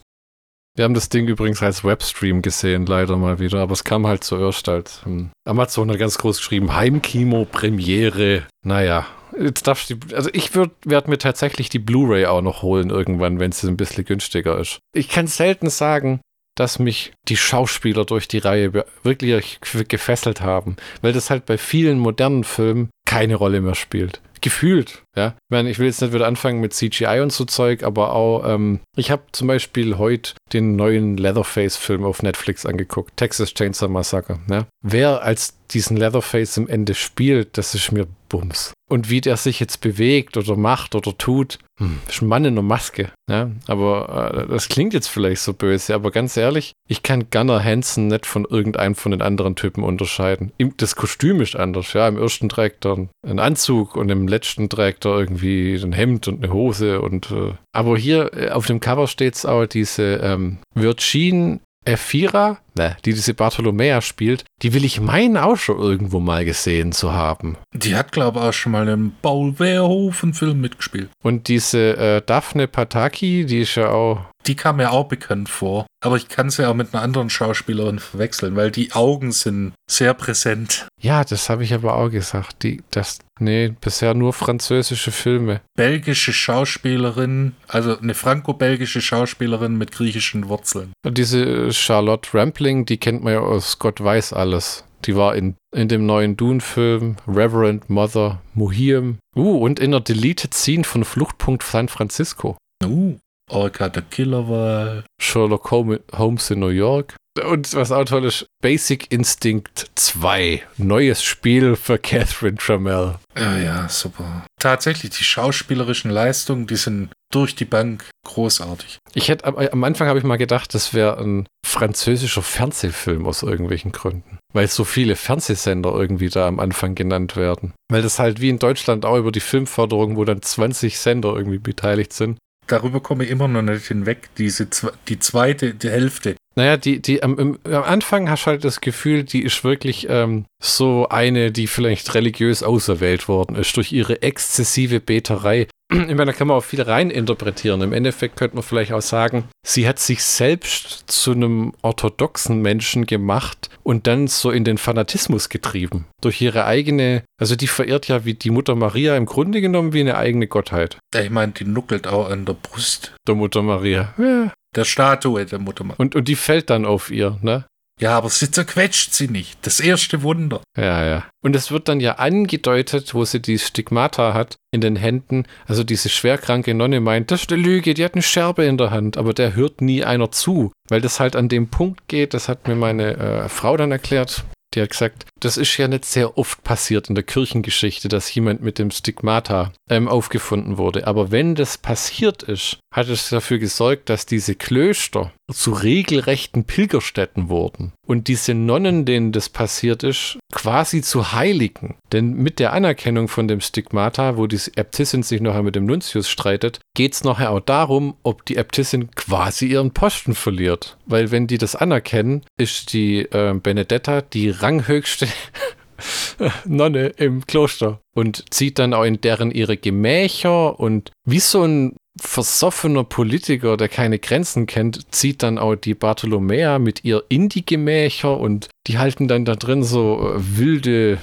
[0.77, 4.25] Wir haben das Ding übrigens als Webstream gesehen, leider mal wieder, aber es kam halt
[4.25, 8.43] zuerst als hm, Amazon hat ganz groß geschrieben, Heimkino, Premiere.
[8.65, 9.07] Naja,
[9.39, 13.41] jetzt darfst du, also ich würde werd mir tatsächlich die Blu-ray auch noch holen irgendwann,
[13.41, 14.79] wenn sie ein bisschen günstiger ist.
[14.95, 16.21] Ich kann selten sagen,
[16.57, 21.99] dass mich die Schauspieler durch die Reihe wirklich gefesselt haben, weil das halt bei vielen
[21.99, 25.03] modernen Filmen keine Rolle mehr spielt gefühlt.
[25.17, 28.13] Ja, ich meine, ich will jetzt nicht wieder anfangen mit CGI und so Zeug, aber
[28.13, 33.89] auch, ähm, ich habe zum Beispiel heute den neuen Leatherface-Film auf Netflix angeguckt, Texas Chainsaw
[33.89, 34.41] Massacre.
[34.51, 34.67] Ja?
[34.83, 38.74] Wer als diesen Leatherface im Ende spielt, das ist mir Bums.
[38.91, 42.55] Und wie der sich jetzt bewegt oder macht oder tut, hm, ist ein Mann in
[42.55, 43.11] einer Maske.
[43.31, 43.51] Ja?
[43.67, 48.09] Aber äh, das klingt jetzt vielleicht so böse, aber ganz ehrlich, ich kann Gunnar Hansen
[48.09, 50.53] nicht von irgendeinem von den anderen Typen unterscheiden.
[50.77, 51.95] Das Kostüm ist anders.
[51.95, 56.29] Ja, im ersten trägt er einen Anzug und im letzten trägt er irgendwie ein Hemd
[56.29, 57.01] und eine Hose.
[57.01, 62.59] Und, äh, aber hier äh, auf dem Cover steht es auch diese ähm, Virgin Ephira,
[62.75, 67.13] ne, die diese Bartolomea spielt, die will ich meinen auch schon irgendwo mal gesehen zu
[67.13, 67.57] haben.
[67.73, 71.11] Die hat, glaube ich, auch schon mal im Paul Verhoeven-Film mitgespielt.
[71.23, 75.87] Und diese äh, Daphne Pataki, die ist ja auch die kam mir auch bekannt vor.
[76.03, 80.13] Aber ich kann sie auch mit einer anderen Schauspielerin verwechseln, weil die Augen sind sehr
[80.13, 80.87] präsent.
[81.01, 82.63] Ja, das habe ich aber auch gesagt.
[82.63, 85.63] Die, das, nee, bisher nur französische Filme.
[85.77, 90.93] Belgische Schauspielerin, also eine franco-belgische Schauspielerin mit griechischen Wurzeln.
[91.07, 94.85] Und diese Charlotte Rampling, die kennt man ja aus Gott weiß alles.
[95.05, 99.19] Die war in, in dem neuen Dune-Film Reverend Mother Muhim.
[99.37, 102.57] Uh, und in der Deleted Scene von Fluchtpunkt San Francisco.
[102.83, 103.17] Uh.
[103.51, 105.05] Orca der Killerwahl.
[105.21, 107.15] Sherlock Holmes in New York.
[107.43, 110.63] Und was auch toll ist, Basic Instinct 2.
[110.79, 113.17] Neues Spiel für Catherine Trammell.
[113.37, 114.47] Ja, ja, super.
[114.61, 118.99] Tatsächlich, die schauspielerischen Leistungen, die sind durch die Bank großartig.
[119.15, 123.93] Ich hätte am Anfang habe ich mal gedacht, das wäre ein französischer Fernsehfilm aus irgendwelchen
[123.93, 124.39] Gründen.
[124.53, 127.73] Weil so viele Fernsehsender irgendwie da am Anfang genannt werden.
[127.91, 131.59] Weil das halt wie in Deutschland auch über die Filmförderung, wo dann 20 Sender irgendwie
[131.59, 134.69] beteiligt sind, darüber komme ich immer noch nicht hinweg, diese
[135.09, 136.37] die zweite die Hälfte.
[136.57, 140.07] Naja, die, die am, im, am Anfang hast du halt das Gefühl, die ist wirklich
[140.09, 145.67] ähm, so eine, die vielleicht religiös auserwählt worden ist durch ihre exzessive Beterei.
[145.95, 147.81] Ich meine, da kann man auch viel reininterpretieren.
[147.83, 153.07] Im Endeffekt könnte man vielleicht auch sagen, sie hat sich selbst zu einem orthodoxen Menschen
[153.07, 156.07] gemacht und dann so in den Fanatismus getrieben.
[156.23, 160.01] Durch ihre eigene, also die verehrt ja wie die Mutter Maria im Grunde genommen wie
[160.01, 160.99] eine eigene Gottheit.
[161.15, 163.15] Ja, ich meine, die nuckelt auch an der Brust.
[163.27, 164.15] Der Mutter Maria.
[164.19, 164.53] Ja.
[164.75, 165.99] Der Statue der Mutter Maria.
[165.99, 167.65] Und, und die fällt dann auf ihr, ne?
[168.01, 169.59] Ja, aber sie zerquetscht sie nicht.
[169.63, 170.63] Das erste Wunder.
[170.77, 171.25] Ja, ja.
[171.43, 175.45] Und es wird dann ja angedeutet, wo sie die Stigmata hat in den Händen.
[175.67, 178.91] Also diese schwerkranke Nonne meint, das ist eine Lüge, die hat eine Scherbe in der
[178.91, 179.17] Hand.
[179.17, 180.73] Aber der hört nie einer zu.
[180.89, 184.45] Weil das halt an dem Punkt geht, das hat mir meine äh, Frau dann erklärt,
[184.75, 188.63] die hat gesagt, das ist ja nicht sehr oft passiert in der Kirchengeschichte, dass jemand
[188.63, 191.07] mit dem Stigmata ähm, aufgefunden wurde.
[191.07, 197.49] Aber wenn das passiert ist, hat es dafür gesorgt, dass diese Klöster zu regelrechten Pilgerstätten
[197.49, 197.93] wurden.
[198.07, 201.97] Und diese Nonnen, denen das passiert ist, quasi zu Heiligen.
[202.13, 206.29] Denn mit der Anerkennung von dem Stigmata, wo die Äbtissin sich nachher mit dem Nuntius
[206.29, 210.97] streitet, geht es nachher auch darum, ob die Äbtissin quasi ihren Posten verliert.
[211.07, 215.27] Weil wenn die das anerkennen, ist die äh, Benedetta die ranghöchste
[216.65, 221.97] Nonne im Kloster und zieht dann auch in deren ihre Gemächer und wie so ein
[222.21, 227.67] versoffener Politiker, der keine Grenzen kennt, zieht dann auch die Bartolomea mit ihr in die
[227.67, 231.19] Gemächer und die halten dann da drin so äh, wilde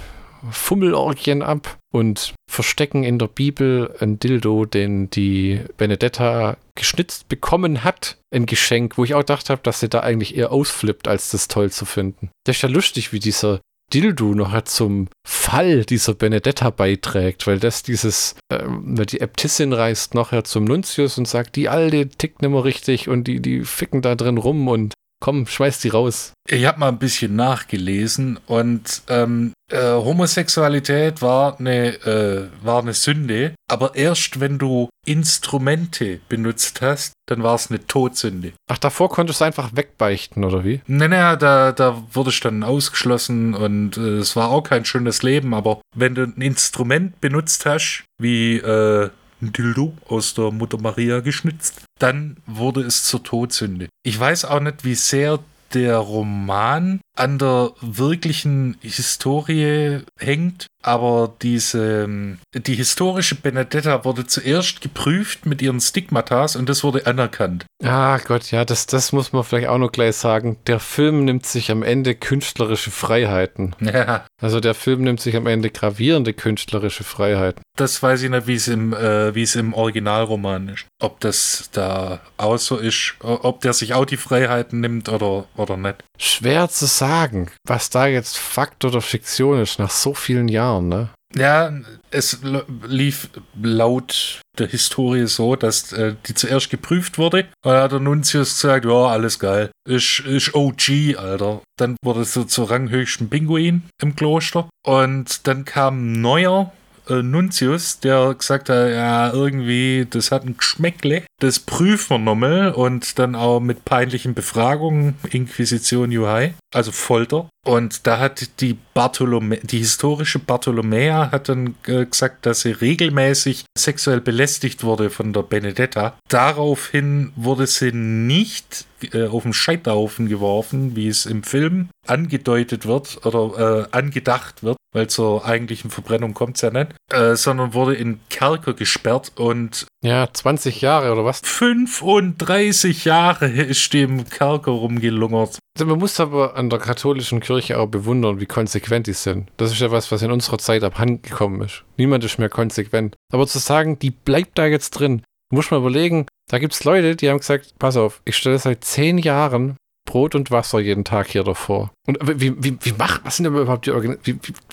[0.49, 8.17] Fummelorgien ab und verstecken in der Bibel ein Dildo, den die Benedetta geschnitzt bekommen hat.
[8.33, 11.47] Ein Geschenk, wo ich auch gedacht habe, dass sie da eigentlich eher ausflippt, als das
[11.47, 12.31] toll zu finden.
[12.45, 13.61] Das ist ja lustig, wie dieser
[13.93, 20.43] Dildo noch zum Fall dieser Benedetta beiträgt, weil das dieses, ähm, die Äbtissin reist nachher
[20.43, 24.15] zum Nuntius und sagt, die Alte tickt nicht mehr richtig und die, die ficken da
[24.15, 26.33] drin rum und komm, schmeiß die raus.
[26.47, 32.93] Ich habe mal ein bisschen nachgelesen und ähm, äh, Homosexualität war eine, äh, war eine
[32.93, 38.53] Sünde, aber erst wenn du Instrumente benutzt hast, dann war es eine Todsünde.
[38.67, 40.81] Ach, davor konntest du einfach wegbeichten, oder wie?
[40.87, 45.23] Nein, nein, da, da wurde ich dann ausgeschlossen und äh, es war auch kein schönes
[45.23, 49.09] Leben, aber wenn du ein Instrument benutzt hast, wie äh,
[49.41, 51.81] ein Dildo aus der Mutter Maria geschnitzt.
[51.99, 53.89] Dann wurde es zur Todsünde.
[54.03, 55.39] Ich weiß auch nicht, wie sehr
[55.73, 65.45] der Roman an der wirklichen Historie hängt, aber diese, die historische Benedetta wurde zuerst geprüft
[65.45, 67.65] mit ihren Stigmatas und das wurde anerkannt.
[67.83, 70.57] Ah Gott, ja, das, das muss man vielleicht auch noch gleich sagen.
[70.67, 73.75] Der Film nimmt sich am Ende künstlerische Freiheiten.
[73.91, 74.25] Ja.
[74.41, 77.61] Also der Film nimmt sich am Ende gravierende künstlerische Freiheiten.
[77.75, 80.85] Das weiß ich nicht, wie es im, äh, wie es im Originalroman ist.
[80.99, 85.75] Ob das da auch so ist, ob der sich auch die Freiheiten nimmt oder, oder
[85.75, 86.03] nicht.
[86.21, 91.09] Schwer zu sagen, was da jetzt Fakt oder Fiktion ist nach so vielen Jahren, ne?
[91.35, 91.71] Ja,
[92.11, 92.39] es
[92.85, 93.29] lief
[93.61, 97.45] laut der Historie so, dass äh, die zuerst geprüft wurde.
[97.63, 99.71] Und dann hat der Nuntius gesagt, ja, alles geil.
[99.87, 101.61] Ist, ist OG, Alter.
[101.79, 104.69] Dann wurde es so zur ranghöchsten Pinguin im Kloster.
[104.85, 106.73] Und dann kam neuer
[107.11, 111.23] äh, Nuntius, der gesagt hat, ja, irgendwie, das hat ein Geschmäckle.
[111.39, 117.49] Das prüfen wir nochmal und dann auch mit peinlichen Befragungen, Inquisition UI, also Folter.
[117.63, 123.65] Und da hat die Bartolome die historische Bartolomea hat dann äh, gesagt, dass sie regelmäßig
[123.77, 126.17] sexuell belästigt wurde von der Benedetta.
[126.27, 133.23] Daraufhin wurde sie nicht äh, auf den Scheiterhaufen geworfen, wie es im Film angedeutet wird
[133.25, 137.95] oder äh, angedacht wird, weil zur eigentlichen Verbrennung kommt es ja nicht, äh, sondern wurde
[137.95, 141.41] in Kerker gesperrt und ja, 20 Jahre oder was?
[141.43, 145.59] 35 Jahre ist dem Kerker rumgelungert.
[145.77, 149.49] Also man muss aber an der katholischen Kirche auch bewundern, wie konsequent die sind.
[149.57, 151.83] Das ist ja was, was in unserer Zeit abhandengekommen ist.
[151.97, 153.15] Niemand ist mehr konsequent.
[153.31, 157.15] Aber zu sagen, die bleibt da jetzt drin, muss man überlegen, da gibt es Leute,
[157.15, 159.77] die haben gesagt, pass auf, ich stelle seit 10 Jahren
[160.11, 161.89] Brot und Wasser jeden Tag hier davor.
[162.05, 164.17] Und wie, wie, wie macht, was sind denn überhaupt die Organ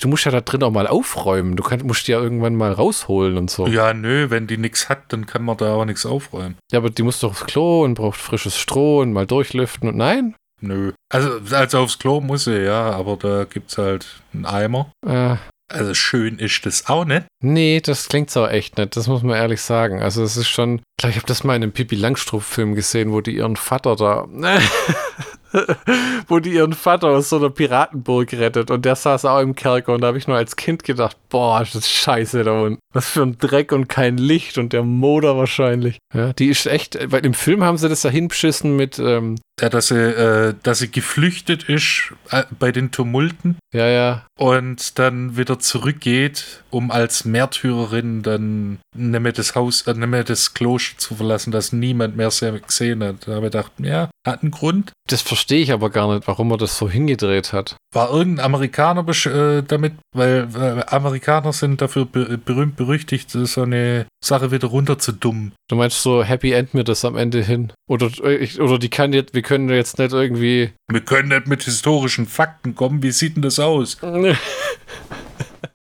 [0.01, 1.55] Du musst ja da drin auch mal aufräumen.
[1.55, 3.69] Du kannst, musst die ja irgendwann mal rausholen und so.
[3.69, 6.57] Ja, nö, wenn die nichts hat, dann kann man da auch nichts aufräumen.
[6.73, 9.97] Ja, aber die muss doch aufs Klo und braucht frisches Stroh und mal durchlüften und
[9.97, 10.35] nein?
[10.61, 10.93] Nö.
[11.09, 14.91] Also, also aufs Klo muss sie, ja, aber da gibt's halt einen Eimer.
[15.07, 15.37] Äh,
[15.69, 17.27] also schön ist das auch nicht.
[17.43, 20.01] Nee, das klingt so echt nicht, das muss man ehrlich sagen.
[20.01, 23.21] Also es ist schon, ich ich habe das mal in einem Pippi Langstrumpf-Film gesehen, wo
[23.21, 24.27] die ihren Vater da
[26.29, 29.95] wo die ihren Vater aus so einer Piratenburg rettet und der saß auch im Kerker
[29.95, 32.79] und da habe ich nur als Kind gedacht, boah, ist das scheiße da unten.
[32.95, 35.99] Was für ein Dreck und kein Licht und der Motor wahrscheinlich.
[36.15, 39.69] Ja, die ist echt, weil im Film haben sie das ja hinbeschissen mit, ähm, ja,
[39.69, 43.57] dass sie, äh, dass sie geflüchtet ist äh, bei den Tumulten.
[43.75, 44.27] Ja, ja.
[44.39, 50.25] Und dann wieder zurückgeht, um als Märtyrerin dann nicht mehr das Haus, äh, nicht mehr
[50.25, 53.27] das Kloster zu verlassen, dass niemand mehr sie gesehen hat.
[53.27, 54.93] Da habe ich gedacht, ja, hat einen Grund.
[55.09, 57.77] Das verstehe ich aber gar nicht, warum er das so hingedreht hat.
[57.93, 64.07] War irgendein Amerikaner äh, damit, weil äh, Amerikaner sind dafür be berühmt berüchtigt, so eine
[64.23, 65.53] Sache wieder runter zu dumm.
[65.69, 67.73] Du meinst so Happy End mir das am Ende hin?
[67.89, 70.73] Oder, äh, ich, oder die kann jetzt, wir können jetzt nicht irgendwie.
[70.91, 73.03] Wir können nicht mit historischen Fakten kommen.
[73.03, 73.99] Wie sieht denn das aus?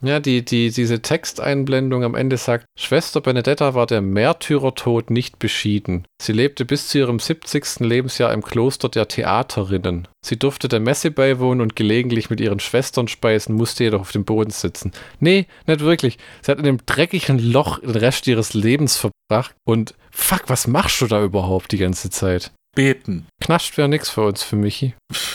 [0.01, 6.05] Ja, die, die, diese Texteinblendung am Ende sagt, Schwester Benedetta war der Märtyrertod nicht beschieden.
[6.21, 7.81] Sie lebte bis zu ihrem 70.
[7.81, 10.07] Lebensjahr im Kloster der Theaterinnen.
[10.25, 14.23] Sie durfte der Messe beiwohnen und gelegentlich mit ihren Schwestern speisen, musste jedoch auf dem
[14.23, 14.93] Boden sitzen.
[15.19, 16.17] Nee, nicht wirklich.
[16.41, 21.01] Sie hat in dem dreckigen Loch den Rest ihres Lebens verbracht und fuck, was machst
[21.01, 22.51] du da überhaupt die ganze Zeit?
[22.75, 23.27] Beten.
[23.41, 24.93] Knascht wäre nichts für uns, für Michi.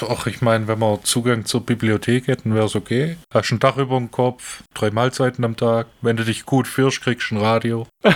[0.09, 3.17] Ach, ich meine, wenn wir Zugang zur Bibliothek hätten, wäre es okay.
[3.33, 5.87] Hast ein Dach über dem Kopf, drei Mahlzeiten am Tag.
[6.01, 7.87] Wenn du dich gut führst, kriegst du ein Radio.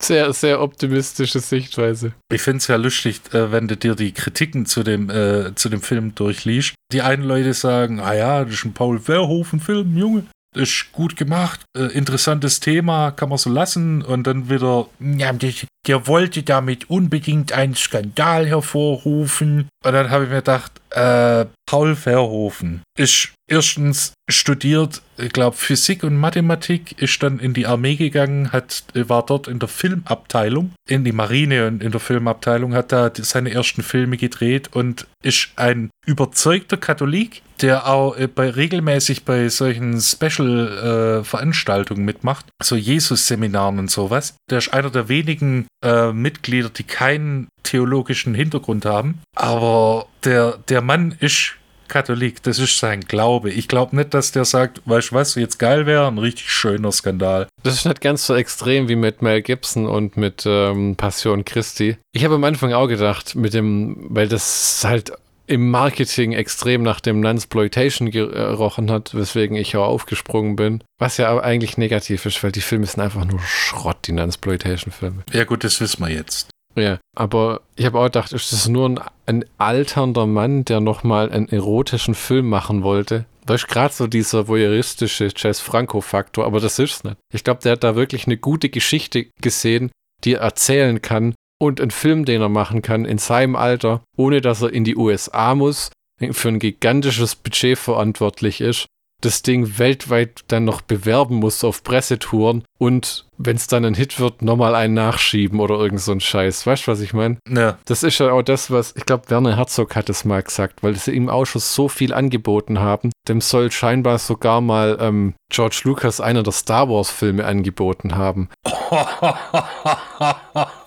[0.00, 2.12] Sehr, sehr optimistische Sichtweise.
[2.32, 5.68] Ich finde es ja lustig, äh, wenn du dir die Kritiken zu dem, äh, zu
[5.68, 6.74] dem Film durchliest.
[6.92, 10.26] Die einen Leute sagen, ah ja, das ist ein Paul Verhoeven-Film, Junge.
[10.58, 14.02] Ist gut gemacht, äh, interessantes Thema, kann man so lassen.
[14.02, 19.68] Und dann wieder, ja, der, wollte damit unbedingt einen Skandal hervorrufen.
[19.84, 26.02] Und dann habe ich mir gedacht, äh, Paul Verhoeven ist erstens studiert, ich glaube, Physik
[26.02, 31.04] und Mathematik, ist dann in die Armee gegangen, hat, war dort in der Filmabteilung, in
[31.04, 35.90] die Marine und in der Filmabteilung, hat da seine ersten Filme gedreht und ist ein
[36.06, 43.90] überzeugter Katholik, der auch äh, bei, regelmäßig bei solchen Special-Veranstaltungen äh, mitmacht, so Jesus-Seminaren und
[43.90, 44.34] sowas.
[44.50, 49.20] Der ist einer der wenigen äh, Mitglieder, die keinen theologischen Hintergrund haben.
[49.34, 51.54] Aber der, der Mann ist
[51.88, 53.50] Katholik, das ist sein Glaube.
[53.50, 56.92] Ich glaube nicht, dass der sagt, weißt du was, jetzt geil wäre, ein richtig schöner
[56.92, 57.48] Skandal.
[57.62, 61.96] Das ist nicht ganz so extrem wie mit Mel Gibson und mit ähm, Passion Christi.
[62.12, 65.12] Ich habe am Anfang auch gedacht, mit dem, weil das halt
[65.48, 70.84] im Marketing extrem nach dem Nunsploitation gerochen hat, weswegen ich auch aufgesprungen bin.
[70.98, 75.22] Was ja aber eigentlich negativ ist, weil die Filme sind einfach nur Schrott, die Nunsploitation-Filme.
[75.32, 76.50] Ja gut, das wissen wir jetzt.
[76.76, 81.30] Ja, aber ich habe auch gedacht, ist das nur ein, ein alternder Mann, der nochmal
[81.30, 83.24] einen erotischen Film machen wollte?
[83.46, 87.16] Da ist gerade so dieser voyeuristische Jazz Franco-Faktor, aber das ist es nicht.
[87.32, 89.90] Ich glaube, der hat da wirklich eine gute Geschichte gesehen,
[90.24, 94.40] die er erzählen kann und einen Film, den er machen kann in seinem Alter, ohne
[94.40, 95.90] dass er in die USA muss,
[96.30, 98.86] für ein gigantisches Budget verantwortlich ist
[99.20, 104.20] das Ding weltweit dann noch bewerben muss auf Pressetouren und wenn es dann ein Hit
[104.20, 106.66] wird, nochmal einen nachschieben oder irgend so ein Scheiß.
[106.66, 107.38] Weißt du, was ich meine?
[107.48, 107.78] Ja.
[107.84, 110.96] Das ist ja auch das, was, ich glaube, Werner Herzog hat es mal gesagt, weil
[110.96, 113.10] sie im Ausschuss so viel angeboten haben.
[113.28, 118.48] Dem soll scheinbar sogar mal ähm, George Lucas einer der Star Wars-Filme angeboten haben.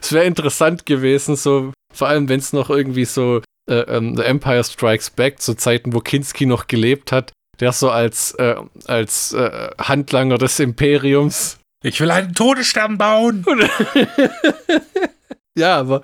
[0.00, 4.24] Es wäre interessant gewesen, so vor allem wenn es noch irgendwie so äh, ähm, The
[4.24, 9.32] Empire Strikes Back zu Zeiten, wo Kinski noch gelebt hat, der so als, äh, als
[9.32, 11.58] äh, Handlanger des Imperiums.
[11.84, 13.44] Ich will einen Todesstern bauen.
[15.58, 16.02] ja, aber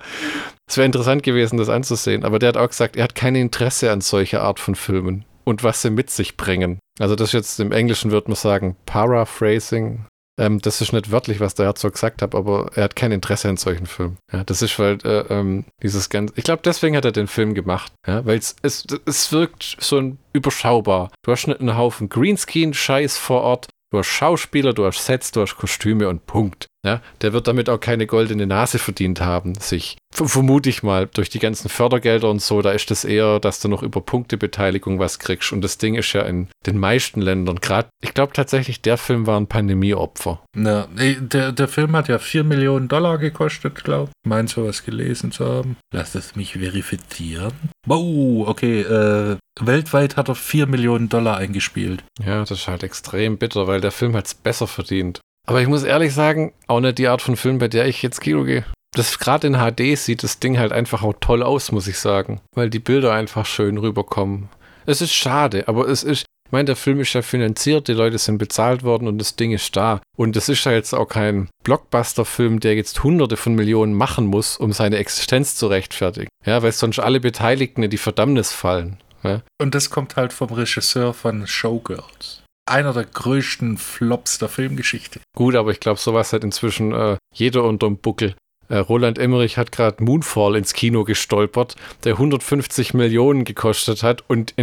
[0.67, 2.23] es wäre interessant gewesen, das anzusehen.
[2.23, 5.63] Aber der hat auch gesagt, er hat kein Interesse an solcher Art von Filmen und
[5.63, 6.79] was sie mit sich bringen.
[6.99, 10.05] Also das jetzt im Englischen würde man sagen Paraphrasing,
[10.39, 13.49] ähm, das ist nicht wörtlich, was der Herzog gesagt hat, aber er hat kein Interesse
[13.49, 14.17] an solchen Filmen.
[14.31, 16.31] Ja, das ist halt äh, ähm, dieses ganz.
[16.35, 17.91] Ich glaube, deswegen hat er den Film gemacht.
[18.07, 21.11] Ja, weil es, es wirkt so überschaubar.
[21.23, 23.67] Du hast nicht einen Haufen Greenscreen-Scheiß vor Ort.
[23.91, 26.67] Du hast Schauspieler, du hast Sets, du hast Kostüme und Punkt.
[26.85, 29.97] Ja, der wird damit auch keine goldene Nase verdient haben, sich.
[30.11, 33.67] Vermute ich mal, durch die ganzen Fördergelder und so, da ist es eher, dass du
[33.67, 35.51] noch über Punktebeteiligung was kriegst.
[35.51, 39.27] Und das Ding ist ja in den meisten Ländern, gerade, ich glaube tatsächlich, der Film
[39.27, 40.41] war ein Pandemieopfer.
[40.55, 44.29] Na, der, der Film hat ja 4 Millionen Dollar gekostet, glaube ich.
[44.29, 45.77] Meinst du was gelesen zu haben?
[45.93, 47.53] Lass es mich verifizieren.
[47.85, 52.03] Wow, okay, äh, weltweit hat er 4 Millionen Dollar eingespielt.
[52.25, 55.19] Ja, das ist halt extrem bitter, weil der Film hat es besser verdient.
[55.47, 58.21] Aber ich muss ehrlich sagen, auch nicht die Art von Film, bei der ich jetzt
[58.21, 58.65] Kino gehe.
[58.93, 62.41] Das gerade in HD sieht das Ding halt einfach auch toll aus, muss ich sagen.
[62.55, 64.49] Weil die Bilder einfach schön rüberkommen.
[64.85, 68.17] Es ist schade, aber es ist, ich meine, der Film ist ja finanziert, die Leute
[68.17, 70.01] sind bezahlt worden und das Ding ist da.
[70.17, 74.57] Und es ist ja jetzt auch kein Blockbuster-Film, der jetzt hunderte von Millionen machen muss,
[74.57, 76.29] um seine Existenz zu rechtfertigen.
[76.45, 78.97] Ja, weil sonst alle Beteiligten in die Verdammnis fallen.
[79.23, 79.41] Ja?
[79.61, 85.19] Und das kommt halt vom Regisseur von Showgirls einer der größten Flops der Filmgeschichte.
[85.35, 88.35] Gut, aber ich glaube, sowas hat inzwischen äh, jeder unterm Buckel.
[88.69, 94.53] Äh, Roland Emmerich hat gerade Moonfall ins Kino gestolpert, der 150 Millionen gekostet hat und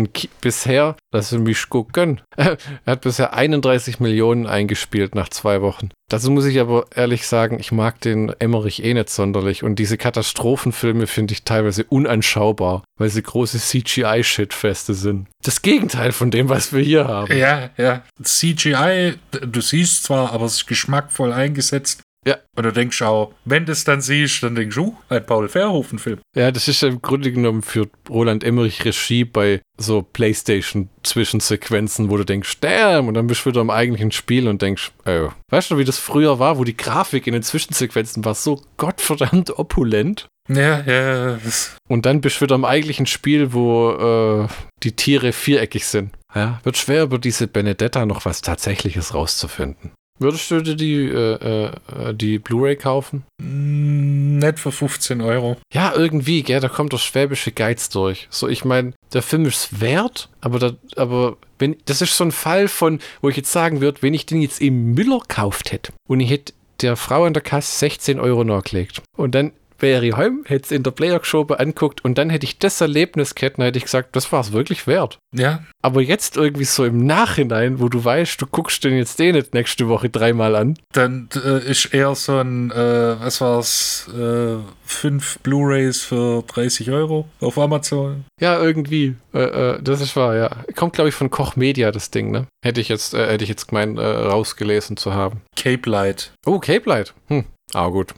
[0.40, 5.90] bisher, lass mich gucken, er hat bisher 31 Millionen eingespielt nach zwei Wochen.
[6.09, 9.99] Dazu muss ich aber ehrlich sagen, ich mag den Emmerich eh nicht sonderlich und diese
[9.99, 15.27] Katastrophenfilme finde ich teilweise unanschaubar, weil sie große CGI-Shitfeste sind.
[15.42, 17.37] Das Gegenteil von dem, was wir hier haben.
[17.37, 18.05] Ja, ja.
[18.23, 22.03] CGI, du siehst zwar, aber es ist geschmackvoll eingesetzt.
[22.27, 22.39] Ja.
[22.57, 25.49] Und du denkst auch, wenn du es dann siehst, dann denkst du, uh, ein Paul
[25.49, 26.19] Verhoeven-Film.
[26.35, 32.25] Ja, das ist im Grunde genommen für Roland Emmerich Regie bei so Playstation-Zwischensequenzen, wo du
[32.25, 35.29] denkst, damn, und dann bist du wieder im eigentlichen Spiel und denkst, oh.
[35.51, 39.57] Weißt du, wie das früher war, wo die Grafik in den Zwischensequenzen war so gottverdammt
[39.59, 40.27] opulent?
[40.49, 41.39] Ja, ja.
[41.89, 44.49] Und dann bist du wieder im eigentlichen Spiel, wo äh,
[44.83, 46.12] die Tiere viereckig sind.
[46.35, 49.93] Ja, wird schwer, über diese Benedetta noch was Tatsächliches rauszufinden.
[50.19, 53.25] Würdest du dir die, äh, äh, die Blu-ray kaufen?
[53.43, 55.57] Mm, nicht für 15 Euro.
[55.73, 58.27] Ja, irgendwie, gell, da kommt der schwäbische Geiz durch.
[58.31, 62.33] So, ich meine, der Film ist wert, aber, da, aber wenn, das ist so ein
[62.33, 65.93] Fall von, wo ich jetzt sagen würde, wenn ich den jetzt im Müller kauft hätte
[66.09, 70.16] und ich hätte der Frau an der Kasse 16 Euro nachgelegt und dann wäre ich
[70.16, 73.59] heim, hätte es in der Player geschoben, anguckt und dann hätte ich das Erlebnis gehabt,
[73.59, 75.18] dann hätte ich gesagt, das war es wirklich wert.
[75.35, 79.35] Ja, Aber jetzt irgendwie so im Nachhinein, wo du weißt, du guckst den jetzt den
[79.35, 80.79] nicht nächste Woche dreimal an.
[80.93, 87.29] dann äh, ist eher so ein, äh, was war's, äh, fünf Blu-Rays für 30 Euro
[87.41, 88.24] auf Amazon.
[88.41, 89.16] Ja, irgendwie.
[89.35, 90.51] Äh, äh, das ist wahr, ja.
[90.74, 92.47] Kommt, glaube ich, von Koch Media, das Ding, ne?
[92.64, 95.43] Hätte ich jetzt, äh, hätte ich jetzt gemeint, äh, rausgelesen zu haben.
[95.57, 96.33] Cape Light.
[96.47, 97.14] Oh, Cape Light.
[97.29, 97.45] Hm.
[97.74, 98.14] Ah, gut.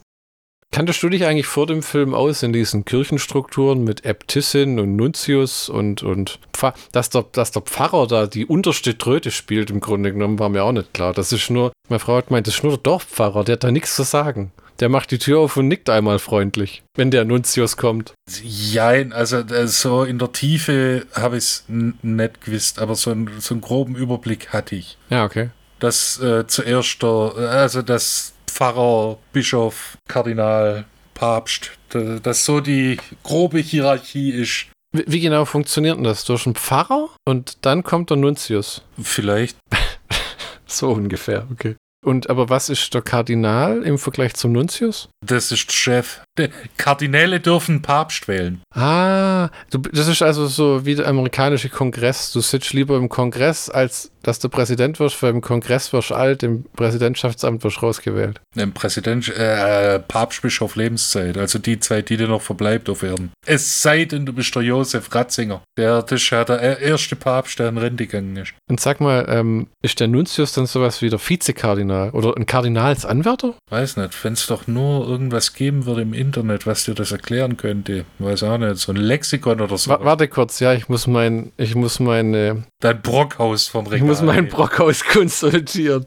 [0.71, 5.69] Kanntest du dich eigentlich vor dem Film aus in diesen Kirchenstrukturen mit Äbtissin und Nuntius
[5.69, 10.13] und, und Pfarr, dass der, dass der Pfarrer da die unterste Tröte spielt, im Grunde
[10.13, 11.15] genommen, war mir auch nicht klar.
[11.15, 13.71] Das ist nur, meine Frau hat gemeint, das ist nur der Dorfpfarrer, der hat da
[13.71, 14.53] nichts zu sagen.
[14.79, 18.13] Der macht die Tür auf und nickt einmal freundlich, wenn der Nuntius kommt.
[18.43, 23.29] Jein, also äh, so in der Tiefe habe ich es nicht gewusst, aber so, ein,
[23.41, 24.99] so einen groben Überblick hatte ich.
[25.11, 25.51] Ja, okay.
[25.81, 30.85] Dass äh, zuerst der, äh, also das Pfarrer, Bischof, Kardinal,
[31.15, 34.67] Papst, da- dass so die grobe Hierarchie ist.
[34.93, 36.25] Wie, wie genau funktioniert denn das?
[36.25, 38.83] Durch einen Pfarrer und dann kommt der Nuntius.
[39.01, 39.57] Vielleicht
[40.67, 41.77] So ungefähr, okay.
[42.05, 45.09] Und aber was ist der Kardinal im Vergleich zum Nuntius?
[45.25, 46.21] Das ist der Chef.
[46.39, 48.63] Die Kardinäle dürfen Papst wählen.
[48.73, 52.31] Ah, du, das ist also so wie der amerikanische Kongress.
[52.31, 56.15] Du sitzt lieber im Kongress, als dass du Präsident wirst, weil im Kongress wirst du
[56.15, 58.41] alt, im Präsidentschaftsamt wirst du rausgewählt.
[58.57, 63.03] Ein Präsident, äh, Papst bist auf Lebenszeit, also die Zeit, die dir noch verbleibt auf
[63.03, 63.33] Erden.
[63.47, 65.63] Es sei denn, du bist der Josef Ratzinger.
[65.77, 68.53] Der, das ist ja der erste Papst, der in Rente gegangen ist.
[68.69, 73.55] Und sag mal, ähm, ist der Nuntius dann sowas wie der Vizekardinal oder ein Kardinalsanwärter?
[73.71, 77.57] Weiß nicht, wenn es doch nur irgendwas geben würde im Internet, was dir das erklären
[77.57, 78.05] könnte.
[78.19, 79.91] Weiß auch nicht, so ein Lexikon oder so.
[79.91, 84.09] Wa warte kurz, ja, ich muss mein, ich muss meine, Dein Brockhaus vom ich Regal.
[84.09, 86.07] muss meinen Brockhaus konsolidieren.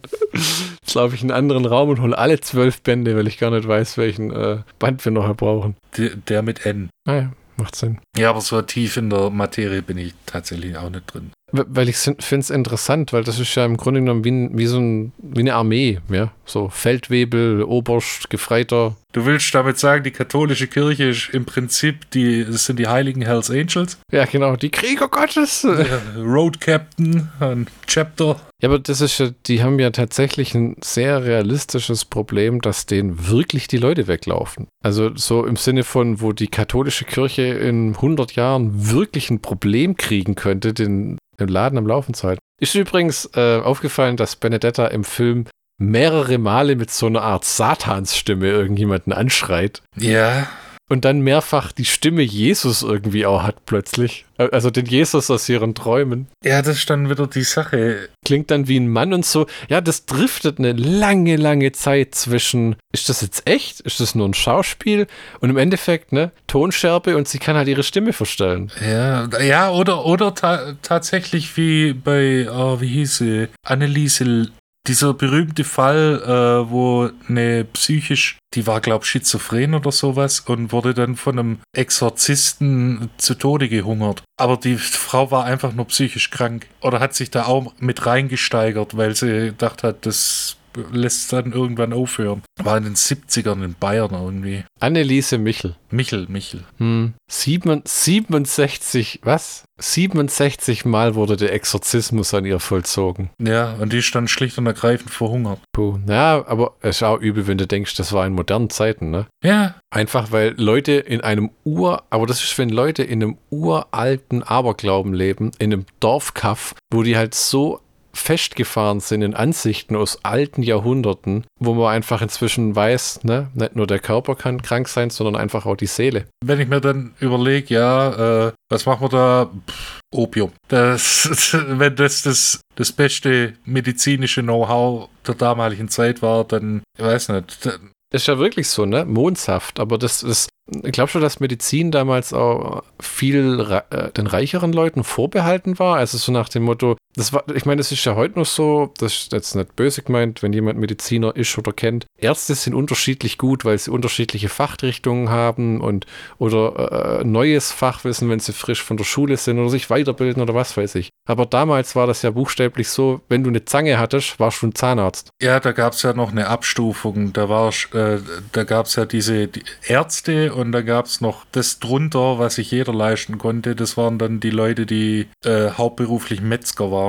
[0.81, 3.51] Jetzt laufe ich in einen anderen Raum und hole alle zwölf Bände, weil ich gar
[3.51, 5.75] nicht weiß, welchen äh, Band wir nachher brauchen.
[5.97, 6.89] Der, der mit N.
[7.05, 7.99] Naja, macht Sinn.
[8.17, 11.31] Ja, aber so tief in der Materie bin ich tatsächlich auch nicht drin.
[11.51, 14.67] Weil ich finde es interessant, weil das ist ja im Grunde genommen wie, ein, wie
[14.67, 16.31] so ein, wie eine Armee, ja.
[16.45, 18.95] So Feldwebel, Oberst, Gefreiter.
[19.11, 23.21] Du willst damit sagen, die katholische Kirche ist im Prinzip die, das sind die heiligen
[23.21, 23.99] Hells Angels?
[24.11, 25.61] Ja, genau, die Krieger Gottes.
[25.61, 28.39] Der Road Captain, ein Chapter.
[28.61, 33.27] Ja, aber das ist ja, die haben ja tatsächlich ein sehr realistisches Problem, dass denen
[33.27, 34.67] wirklich die Leute weglaufen.
[34.83, 39.97] Also so im Sinne von, wo die katholische Kirche in 100 Jahren wirklich ein Problem
[39.97, 42.41] kriegen könnte, den, den Laden am Laufen zu halten.
[42.59, 45.45] Ist übrigens äh, aufgefallen, dass Benedetta im Film
[45.79, 50.47] mehrere Male mit so einer Art Satansstimme irgendjemanden anschreit Ja,
[50.91, 54.25] und dann mehrfach die Stimme Jesus irgendwie auch hat plötzlich.
[54.37, 58.09] Äh, Also den Jesus aus ihren Träumen ja, das ist dann wieder die Sache.
[58.25, 59.47] klingt dann wie ein Mann und so.
[59.69, 63.79] Ja, das driftet eine lange, lange Zeit zwischen, ist das jetzt echt?
[63.79, 65.07] Ist das nur ein Schauspiel?
[65.39, 68.71] Und im Endeffekt, ne, Tonschärpe und sie kann halt ihre Stimme verstellen.
[68.85, 73.47] Ja, ja oder, oder ta tatsächlich wie bei, oh, wie hieß sie?
[73.63, 74.51] Anneliese,
[74.87, 80.71] dieser berühmte Fall, äh, wo eine psychisch, die war, glaube ich, schizophren oder sowas und
[80.71, 84.23] wurde dann von einem Exorzisten zu Tode gehungert.
[84.37, 88.97] Aber die Frau war einfach nur psychisch krank oder hat sich da auch mit reingesteigert,
[88.97, 90.57] weil sie gedacht hat, das
[90.91, 92.41] lässt dann irgendwann aufhören.
[92.57, 94.63] War in den 70ern in Bayern irgendwie.
[94.79, 95.75] Anneliese Michel.
[95.89, 96.63] Michel, Michel.
[96.77, 97.13] Hm.
[97.29, 99.63] Sieben, 67, was?
[99.79, 103.31] 67 Mal wurde der Exorzismus an ihr vollzogen.
[103.41, 105.59] Ja, und die ist dann schlicht und ergreifend verhungert.
[105.73, 105.99] Puh.
[106.07, 109.25] Ja, aber es ist auch übel, wenn du denkst, das war in modernen Zeiten, ne?
[109.43, 114.41] Ja, Einfach weil Leute in einem Ur, aber das ist, wenn Leute in einem uralten
[114.41, 117.81] Aberglauben leben, in einem Dorfkaff, wo die halt so
[118.13, 123.87] festgefahren sind in Ansichten aus alten Jahrhunderten, wo man einfach inzwischen weiß, ne, nicht nur
[123.87, 126.25] der Körper kann krank sein, sondern einfach auch die Seele.
[126.43, 129.49] wenn ich mir dann überlege, ja, äh, was machen wir da?
[129.69, 130.51] Pff, Opium.
[130.67, 131.29] Das,
[131.67, 137.65] wenn das, das das beste medizinische Know-how der damaligen Zeit war, dann, ich weiß nicht.
[137.65, 139.05] dann- Das ist ja wirklich so, ne?
[139.05, 140.47] Mondsaft, aber das, das
[140.83, 145.97] ich glaube schon, dass Medizin damals auch viel äh, den reicheren Leuten vorbehalten war.
[145.97, 148.93] Also so nach dem Motto, das war, ich meine, das ist ja heute noch so,
[148.97, 152.05] das ist jetzt nicht böse gemeint, wenn jemand Mediziner ist oder kennt.
[152.17, 156.05] Ärzte sind unterschiedlich gut, weil sie unterschiedliche Fachrichtungen haben und
[156.37, 160.55] oder äh, neues Fachwissen, wenn sie frisch von der Schule sind oder sich weiterbilden oder
[160.55, 161.09] was weiß ich.
[161.27, 164.75] Aber damals war das ja buchstäblich so, wenn du eine Zange hattest, warst du ein
[164.75, 165.29] Zahnarzt.
[165.41, 167.33] Ja, da gab es ja noch eine Abstufung.
[167.33, 168.19] Da war äh,
[168.53, 172.55] da gab es ja diese die Ärzte und da gab es noch das drunter, was
[172.55, 173.75] sich jeder leisten konnte.
[173.75, 177.00] Das waren dann die Leute, die äh, hauptberuflich Metzger waren.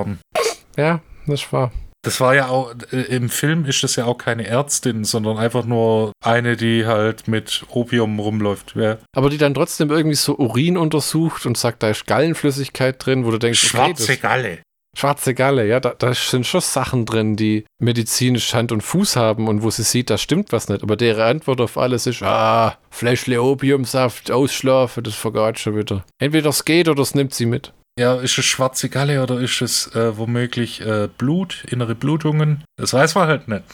[0.76, 1.70] Ja, das war.
[2.04, 5.64] Das war ja auch, äh, im Film ist das ja auch keine Ärztin, sondern einfach
[5.64, 8.74] nur eine, die halt mit Opium rumläuft.
[8.74, 8.98] Ja.
[9.14, 13.30] Aber die dann trotzdem irgendwie so Urin untersucht und sagt, da ist Gallenflüssigkeit drin, wo
[13.30, 14.58] du denkst, Schwarze okay, das, Galle.
[14.98, 19.48] Schwarze Galle, ja, da, da sind schon Sachen drin, die medizinisch Hand und Fuß haben
[19.48, 20.82] und wo sie sieht, da stimmt was nicht.
[20.82, 26.04] Aber deren Antwort auf alles ist, ah, Fläschle Opiumsaft, ausschlafen, das vergat schon wieder.
[26.18, 27.72] Entweder es geht oder es nimmt sie mit.
[27.98, 32.64] Ja, ist es schwarze Galle oder ist es äh, womöglich äh, Blut, innere Blutungen?
[32.76, 33.64] Das weiß man halt nicht.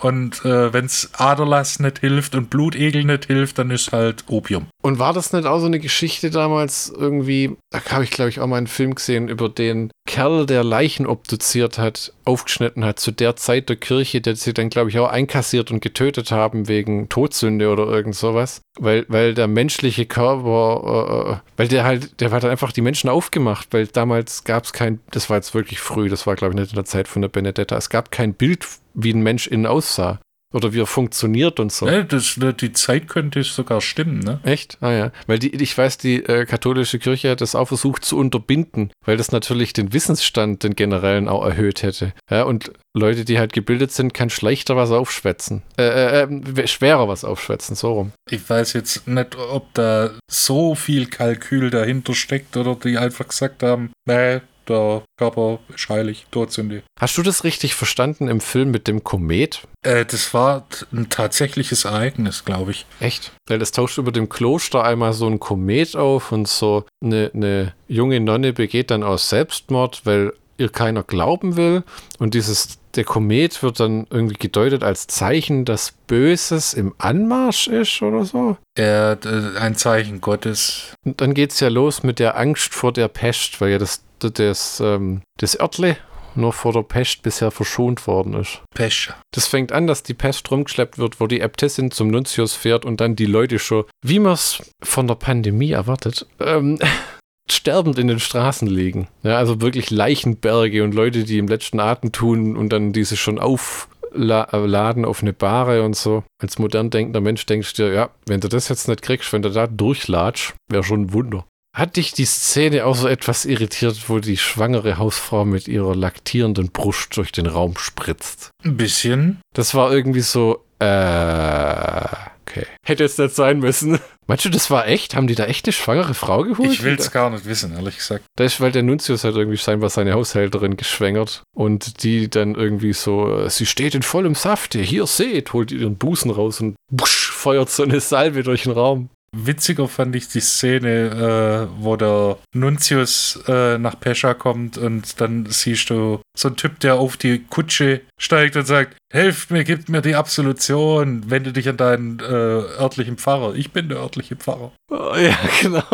[0.00, 4.66] Und äh, es Aderlass nicht hilft und Blutegel nicht hilft, dann ist halt Opium.
[4.82, 8.40] Und war das nicht auch so eine Geschichte damals irgendwie, da habe ich glaube ich
[8.40, 13.12] auch mal einen Film gesehen über den Kerl, der Leichen obduziert hat, aufgeschnitten hat, zu
[13.12, 17.08] der Zeit der Kirche, der sie dann glaube ich auch einkassiert und getötet haben wegen
[17.08, 18.60] Todsünde oder irgend sowas.
[18.76, 23.68] Weil, weil der menschliche Körper, äh, weil der halt, der hat einfach die Menschen aufgemacht,
[23.70, 26.72] weil damals gab es kein, das war jetzt wirklich früh, das war glaube ich nicht
[26.72, 30.18] in der Zeit von der Benedetta, es gab kein Bild, wie ein Mensch innen aussah.
[30.52, 31.86] Oder wie er funktioniert und so.
[31.86, 34.40] Ne, das, die Zeit könnte sogar stimmen, ne?
[34.42, 34.78] Echt?
[34.80, 35.12] Ah ja.
[35.26, 39.16] Weil die, ich weiß, die äh, katholische Kirche hat das auch versucht zu unterbinden, weil
[39.16, 42.12] das natürlich den Wissensstand, den generellen, auch erhöht hätte.
[42.28, 45.62] Ja, und Leute, die halt gebildet sind, kann schlechter was aufschwätzen.
[45.78, 48.12] Äh, äh, äh schwerer was aufschwätzen, so rum.
[48.28, 53.62] Ich weiß jetzt nicht, ob da so viel Kalkül dahinter steckt oder die einfach gesagt
[53.62, 54.40] haben, nee,
[54.70, 56.82] der Körper ist heilig, Todsünde.
[56.98, 59.62] Hast du das richtig verstanden im Film mit dem Komet?
[59.82, 62.86] Äh, das war ein tatsächliches Ereignis, glaube ich.
[63.00, 63.32] Echt?
[63.46, 67.74] Weil das tauscht über dem Kloster einmal so ein Komet auf und so eine, eine
[67.88, 71.82] junge Nonne begeht dann aus Selbstmord, weil ihr keiner glauben will.
[72.18, 78.02] Und dieses, der Komet wird dann irgendwie gedeutet als Zeichen, dass Böses im Anmarsch ist
[78.02, 78.56] oder so.
[78.78, 79.16] Ja,
[79.58, 80.94] ein Zeichen Gottes.
[81.04, 84.02] Und dann geht es ja los mit der Angst vor der Pest, weil ja das
[84.28, 85.96] das, ähm, das Örtle
[86.34, 88.62] nur vor der Pest bisher verschont worden ist.
[88.74, 89.14] Pest.
[89.32, 93.00] Das fängt an, dass die Pest rumgeschleppt wird, wo die Äbtissin zum Nuntius fährt und
[93.00, 96.78] dann die Leute schon, wie man es von der Pandemie erwartet, ähm,
[97.50, 99.08] sterbend in den Straßen liegen.
[99.22, 103.38] Ja, also wirklich Leichenberge und Leute, die im letzten Atem tun und dann diese schon
[103.38, 106.22] aufladen auf eine Bahre und so.
[106.40, 109.42] Als modern denkender Mensch denkst du dir, ja, wenn du das jetzt nicht kriegst, wenn
[109.42, 111.44] du da durchlatsch, wäre schon ein Wunder.
[111.72, 116.70] Hat dich die Szene auch so etwas irritiert, wo die schwangere Hausfrau mit ihrer laktierenden
[116.70, 118.50] Brust durch den Raum spritzt?
[118.64, 119.40] Ein bisschen.
[119.54, 122.04] Das war irgendwie so, äh,
[122.42, 122.66] okay.
[122.84, 124.00] Hätte jetzt nicht sein müssen.
[124.26, 125.14] Meinst du, das war echt?
[125.14, 126.70] Haben die da echt eine schwangere Frau geholt?
[126.70, 128.24] Ich will es gar nicht wissen, ehrlich gesagt.
[128.36, 132.92] Das ist, weil der Nunzius hat irgendwie scheinbar seine Haushälterin geschwängert und die dann irgendwie
[132.92, 137.70] so, sie steht in vollem Safte, hier seht, holt ihren Busen raus und busch, feuert
[137.70, 139.10] so eine Salve durch den Raum.
[139.36, 145.46] Witziger fand ich die Szene, äh, wo der Nuntius äh, nach Pescha kommt und dann
[145.46, 149.88] siehst du so einen Typ, der auf die Kutsche steigt und sagt, helft mir, gebt
[149.88, 153.54] mir die Absolution, wende dich an deinen äh, örtlichen Pfarrer.
[153.54, 154.72] Ich bin der örtliche Pfarrer.
[154.90, 155.84] Oh, ja, genau.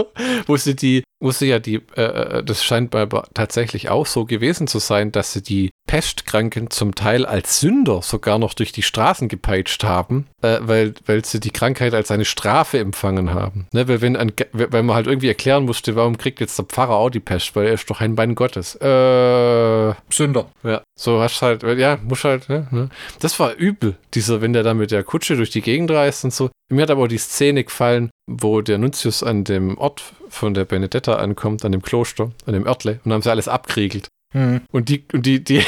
[0.47, 4.66] Wo sie die, sie ja die, äh, äh das scheint aber tatsächlich auch so gewesen
[4.66, 9.29] zu sein, dass sie die Pestkranken zum Teil als Sünder sogar noch durch die Straßen
[9.29, 13.68] gepeitscht haben, äh, weil, weil sie die Krankheit als eine Strafe empfangen haben.
[13.72, 16.97] Ne, weil, wenn ein, weil man halt irgendwie erklären musste, warum kriegt jetzt der Pfarrer
[16.97, 18.74] auch die Pest, weil er ist doch ein Bein Gottes.
[18.77, 20.47] Äh, Sünder.
[20.64, 22.89] Ja, so hast halt, ja, muss halt, ne, ne?
[23.20, 26.35] Das war übel, dieser, wenn der da mit der Kutsche durch die Gegend reist und
[26.35, 26.51] so.
[26.69, 30.64] Mir hat aber auch die Szene gefallen, wo der Nuntius an dem Ort von der
[30.64, 34.09] Benedetta ankommt, an dem Kloster, an dem Örtle, und haben sie alles abkriegelt.
[34.35, 34.62] Mhm.
[34.73, 35.62] Und die, und die, die,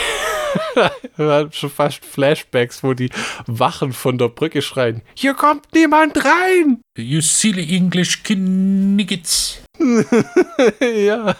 [1.53, 3.11] schon fast Flashbacks, wo die
[3.47, 6.81] Wachen von der Brücke schreien: Hier kommt niemand rein!
[6.97, 9.63] You silly English Kniggets.
[10.81, 11.37] ja.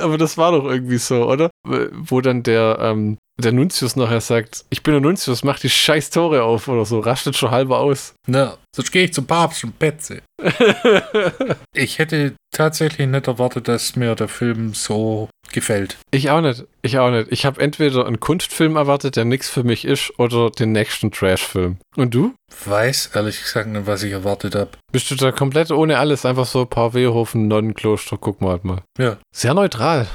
[0.00, 1.50] Aber das war doch irgendwie so, oder?
[1.64, 6.10] Wo dann der, ähm, der Nuntius nachher sagt, ich bin der Nuntius, mach die scheiß
[6.10, 8.14] Tore auf oder so, rastet schon halber aus.
[8.26, 10.22] Na, sonst gehe ich zum Papst und petze.
[11.72, 15.96] ich hätte tatsächlich nicht erwartet, dass mir der Film so gefällt.
[16.10, 16.64] Ich auch nicht.
[16.82, 17.30] Ich auch nicht.
[17.30, 21.78] Ich habe entweder einen Kunstfilm erwartet, der nichts für mich ist, oder den nächsten Trashfilm.
[21.96, 22.34] Und du?
[22.64, 24.70] Weiß ehrlich gesagt nicht, was ich erwartet habe.
[24.92, 28.64] Bist du da komplett ohne alles, einfach so ein paar Wehofen, Nonnenkloster, guck mal halt
[28.64, 28.82] mal.
[28.98, 29.16] Ja.
[29.32, 30.08] Sehr neutral.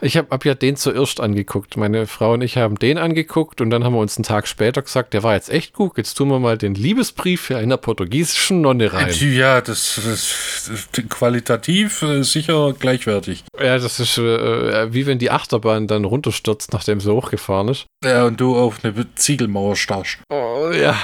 [0.00, 1.76] Ich habe hab ja den zuerst angeguckt.
[1.76, 4.82] Meine Frau und ich haben den angeguckt und dann haben wir uns einen Tag später
[4.82, 5.96] gesagt, der war jetzt echt gut.
[5.96, 9.12] Jetzt tun wir mal den Liebesbrief für einer portugiesischen Nonne rein.
[9.20, 13.44] Ja, das, das qualitativ äh, sicher gleichwertig.
[13.58, 17.86] Ja, das ist äh, wie wenn die Achterbahn dann runterstürzt, nachdem sie hochgefahren ist.
[18.04, 20.18] Ja, und du auf eine Ziegelmauer starrst.
[20.30, 20.96] Oh, ja.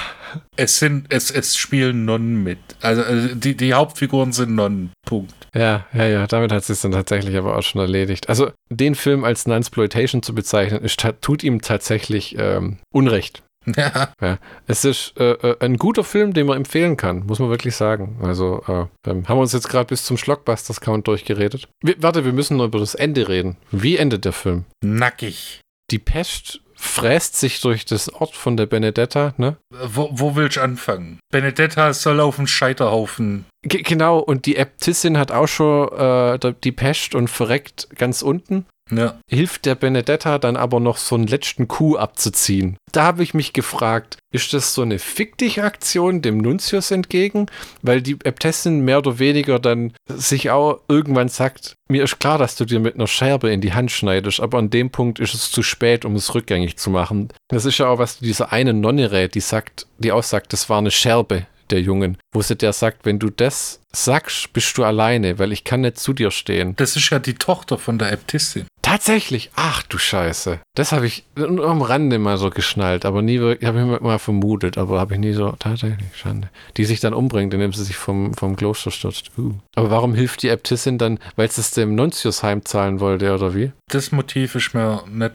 [0.55, 2.59] Es sind, es, es spielen Nonnen mit.
[2.81, 4.91] Also, also die, die Hauptfiguren sind Nonnen.
[5.05, 5.33] Punkt.
[5.53, 8.29] Ja, ja, ja, damit hat es dann tatsächlich aber auch schon erledigt.
[8.29, 13.43] Also den Film als Nunsploitation zu bezeichnen, ist, tut ihm tatsächlich ähm, Unrecht.
[13.75, 14.13] Ja.
[14.21, 14.37] ja.
[14.67, 18.19] Es ist äh, äh, ein guter Film, den man empfehlen kann, muss man wirklich sagen.
[18.21, 21.67] Also äh, haben wir uns jetzt gerade bis zum Schlockbusters-Count durchgeredet.
[21.81, 23.57] Wir, warte, wir müssen noch über das Ende reden.
[23.71, 24.65] Wie endet der Film?
[24.83, 25.61] Nackig.
[25.91, 29.57] Die Pest fräst sich durch das Ort von der Benedetta, ne?
[29.69, 31.19] Wo, wo will ich anfangen?
[31.31, 33.45] Benedetta soll auf dem Scheiterhaufen.
[33.63, 38.65] G genau, und die Äbtissin hat auch schon äh, die Pest und verreckt ganz unten.
[38.91, 39.19] Ja.
[39.27, 42.77] Hilft der Benedetta dann aber noch so einen letzten Coup abzuziehen.
[42.91, 47.47] Da habe ich mich gefragt, ist das so eine Fick dich Aktion dem Nuntius entgegen?
[47.81, 52.55] Weil die Äbtissin mehr oder weniger dann sich auch irgendwann sagt, mir ist klar, dass
[52.55, 55.51] du dir mit einer Scherbe in die Hand schneidest, aber an dem Punkt ist es
[55.51, 57.29] zu spät, um es rückgängig zu machen.
[57.47, 60.77] Das ist ja auch, was dieser eine Nonne rät, die sagt, die aussagt, das war
[60.77, 65.39] eine Scherbe der Jungen, wo sie der sagt, wenn du das sagst, bist du alleine,
[65.39, 66.75] weil ich kann nicht zu dir stehen.
[66.75, 68.67] Das ist ja die Tochter von der Äbtissin.
[68.81, 69.49] Tatsächlich?
[69.55, 70.59] Ach du Scheiße.
[70.75, 74.19] Das habe ich nur am Rande mal so geschnallt, aber nie wirklich, habe ich mal
[74.19, 76.49] vermutet, aber habe ich nie so, tatsächlich, Schande.
[76.77, 79.31] Die sich dann umbringt, indem sie sich vom, vom Kloster stürzt.
[79.39, 79.55] Uh.
[79.75, 83.71] Aber warum hilft die Äbtissin dann, weil sie es dem Nuntius heimzahlen wollte, oder wie?
[83.89, 85.33] Das Motiv ist mir nicht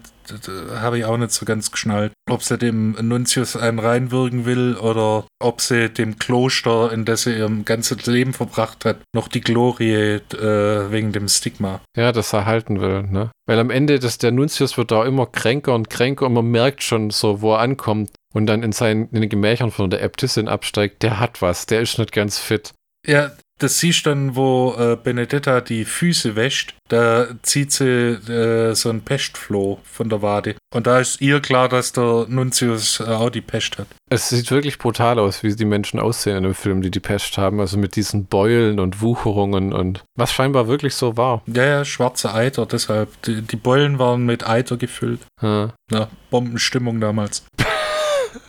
[0.80, 2.12] habe ich auch nicht so ganz geschnallt.
[2.30, 7.36] Ob sie dem Nuntius einen reinwirken will oder ob sie dem Kloster, in das sie
[7.36, 11.80] ihr ganzes Leben verbracht hat, noch die Glorie äh, wegen dem Stigma.
[11.96, 13.30] Ja, das erhalten will, ne?
[13.46, 16.82] Weil am Ende des der Nuntius wird da immer kränker und kränker und man merkt
[16.82, 20.48] schon so, wo er ankommt und dann in seinen in den Gemächern von der Äbtissin
[20.48, 22.72] absteigt, der hat was, der ist nicht ganz fit.
[23.06, 26.74] Ja, das siehst du dann, wo äh, Benedetta die Füße wäscht.
[26.88, 30.56] Da zieht sie äh, so ein Pestfloh von der Wade.
[30.74, 33.86] Und da ist ihr klar, dass der Nuntius äh, auch die Pest hat.
[34.10, 37.38] Es sieht wirklich brutal aus, wie die Menschen aussehen in dem Film, die die Pest
[37.38, 37.60] haben.
[37.60, 41.42] Also mit diesen Beulen und Wucherungen und was scheinbar wirklich so war.
[41.46, 43.22] Ja, ja, schwarze Eiter, deshalb.
[43.22, 45.20] Die, die Beulen waren mit Eiter gefüllt.
[45.42, 45.72] Ja.
[45.90, 47.44] Na, Bombenstimmung damals.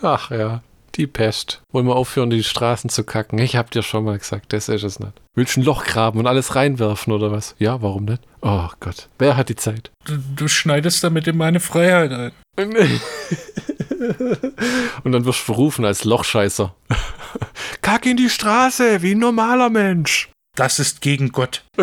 [0.02, 0.64] Ach ja.
[0.96, 1.62] Die Pest.
[1.72, 3.40] Wollen wir aufhören, die Straßen zu kacken?
[3.40, 5.14] Ich hab dir schon mal gesagt, das ist es nicht.
[5.36, 7.56] Willst du ein Loch graben und alles reinwerfen oder was?
[7.60, 8.22] Ja, warum nicht?
[8.42, 9.92] Oh Gott, wer hat die Zeit?
[10.06, 12.32] Du, du schneidest damit in meine Freiheit ein.
[15.04, 16.76] und dann wirst du verrufen als Lochscheißer.
[17.82, 20.30] Kack in die Straße, wie ein normaler Mensch.
[20.56, 21.64] Das ist gegen Gott.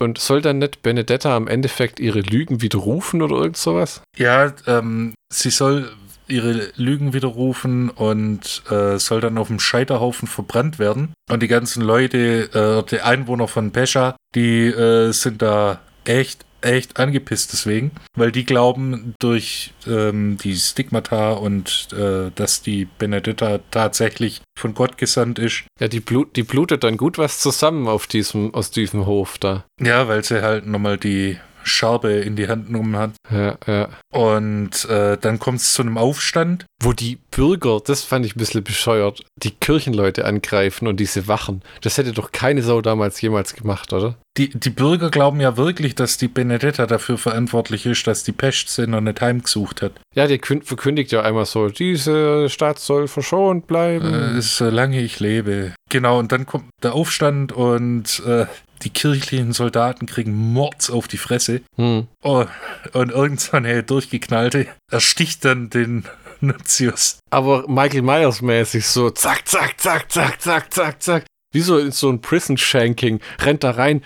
[0.00, 4.00] Und soll dann nicht Benedetta am Endeffekt ihre Lügen widerrufen oder irgend sowas?
[4.16, 5.90] Ja, ähm, sie soll
[6.28, 11.12] ihre Lügen widerrufen und äh, soll dann auf dem Scheiterhaufen verbrannt werden.
[11.30, 16.98] Und die ganzen Leute, äh, die Einwohner von Pescha, die äh, sind da echt, echt
[16.98, 24.42] angepisst deswegen, weil die glauben durch ähm, die Stigmata und äh, dass die Benedetta tatsächlich
[24.58, 25.64] von Gott gesandt ist.
[25.78, 29.64] Ja, die, blut, die blutet dann gut was zusammen auf diesem, aus diesem Hof da.
[29.80, 33.12] Ja, weil sie halt nochmal die Scherbe in die Hand genommen hat.
[33.30, 33.88] Ja, ja.
[34.12, 36.66] Und äh, dann kommt es zu einem Aufstand.
[36.80, 41.62] Wo die Bürger, das fand ich ein bisschen bescheuert, die Kirchenleute angreifen und diese Wachen.
[41.82, 44.16] Das hätte doch keine Sau damals jemals gemacht, oder?
[44.36, 48.68] Die, die Bürger glauben ja wirklich, dass die Benedetta dafür verantwortlich ist, dass die Pest
[48.68, 49.92] sie noch nicht heimgesucht hat.
[50.14, 54.38] Ja, die verkündigt ja einmal so, diese Stadt soll verschont bleiben.
[54.38, 55.74] Äh, solange ich lebe.
[55.90, 58.46] Genau, und dann kommt der Aufstand und äh,
[58.84, 61.62] die kirchlichen Soldaten kriegen Mords auf die Fresse.
[61.76, 62.08] Hm.
[62.22, 62.44] Oh,
[62.92, 66.04] und irgendwann, hey, durchgeknallte, ersticht dann den
[66.40, 67.18] Nuntius.
[67.30, 71.24] Aber Michael Myers mäßig so zack, zack, zack, zack, zack, zack, zack.
[71.52, 73.20] Wie so in so ein Prison-Shanking.
[73.40, 74.02] Rennt da rein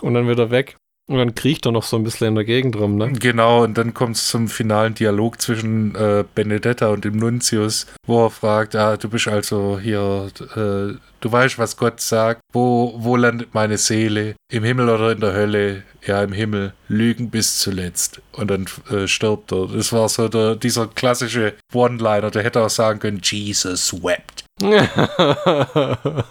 [0.00, 0.76] und dann wieder weg.
[1.08, 3.12] Und dann kriecht er noch so ein bisschen in der Gegend rum, ne?
[3.12, 8.26] Genau, und dann kommt es zum finalen Dialog zwischen äh, Benedetta und dem Nuntius, wo
[8.26, 13.16] er fragt, ah, du bist also hier, äh, du weißt, was Gott sagt, wo, wo
[13.16, 14.36] landet meine Seele?
[14.50, 15.82] Im Himmel oder in der Hölle?
[16.06, 16.72] Ja, im Himmel.
[16.88, 18.20] Lügen bis zuletzt.
[18.32, 19.68] Und dann äh, stirbt er.
[19.68, 24.41] Das war so der, dieser klassische One-Liner, der hätte auch sagen können, Jesus wept.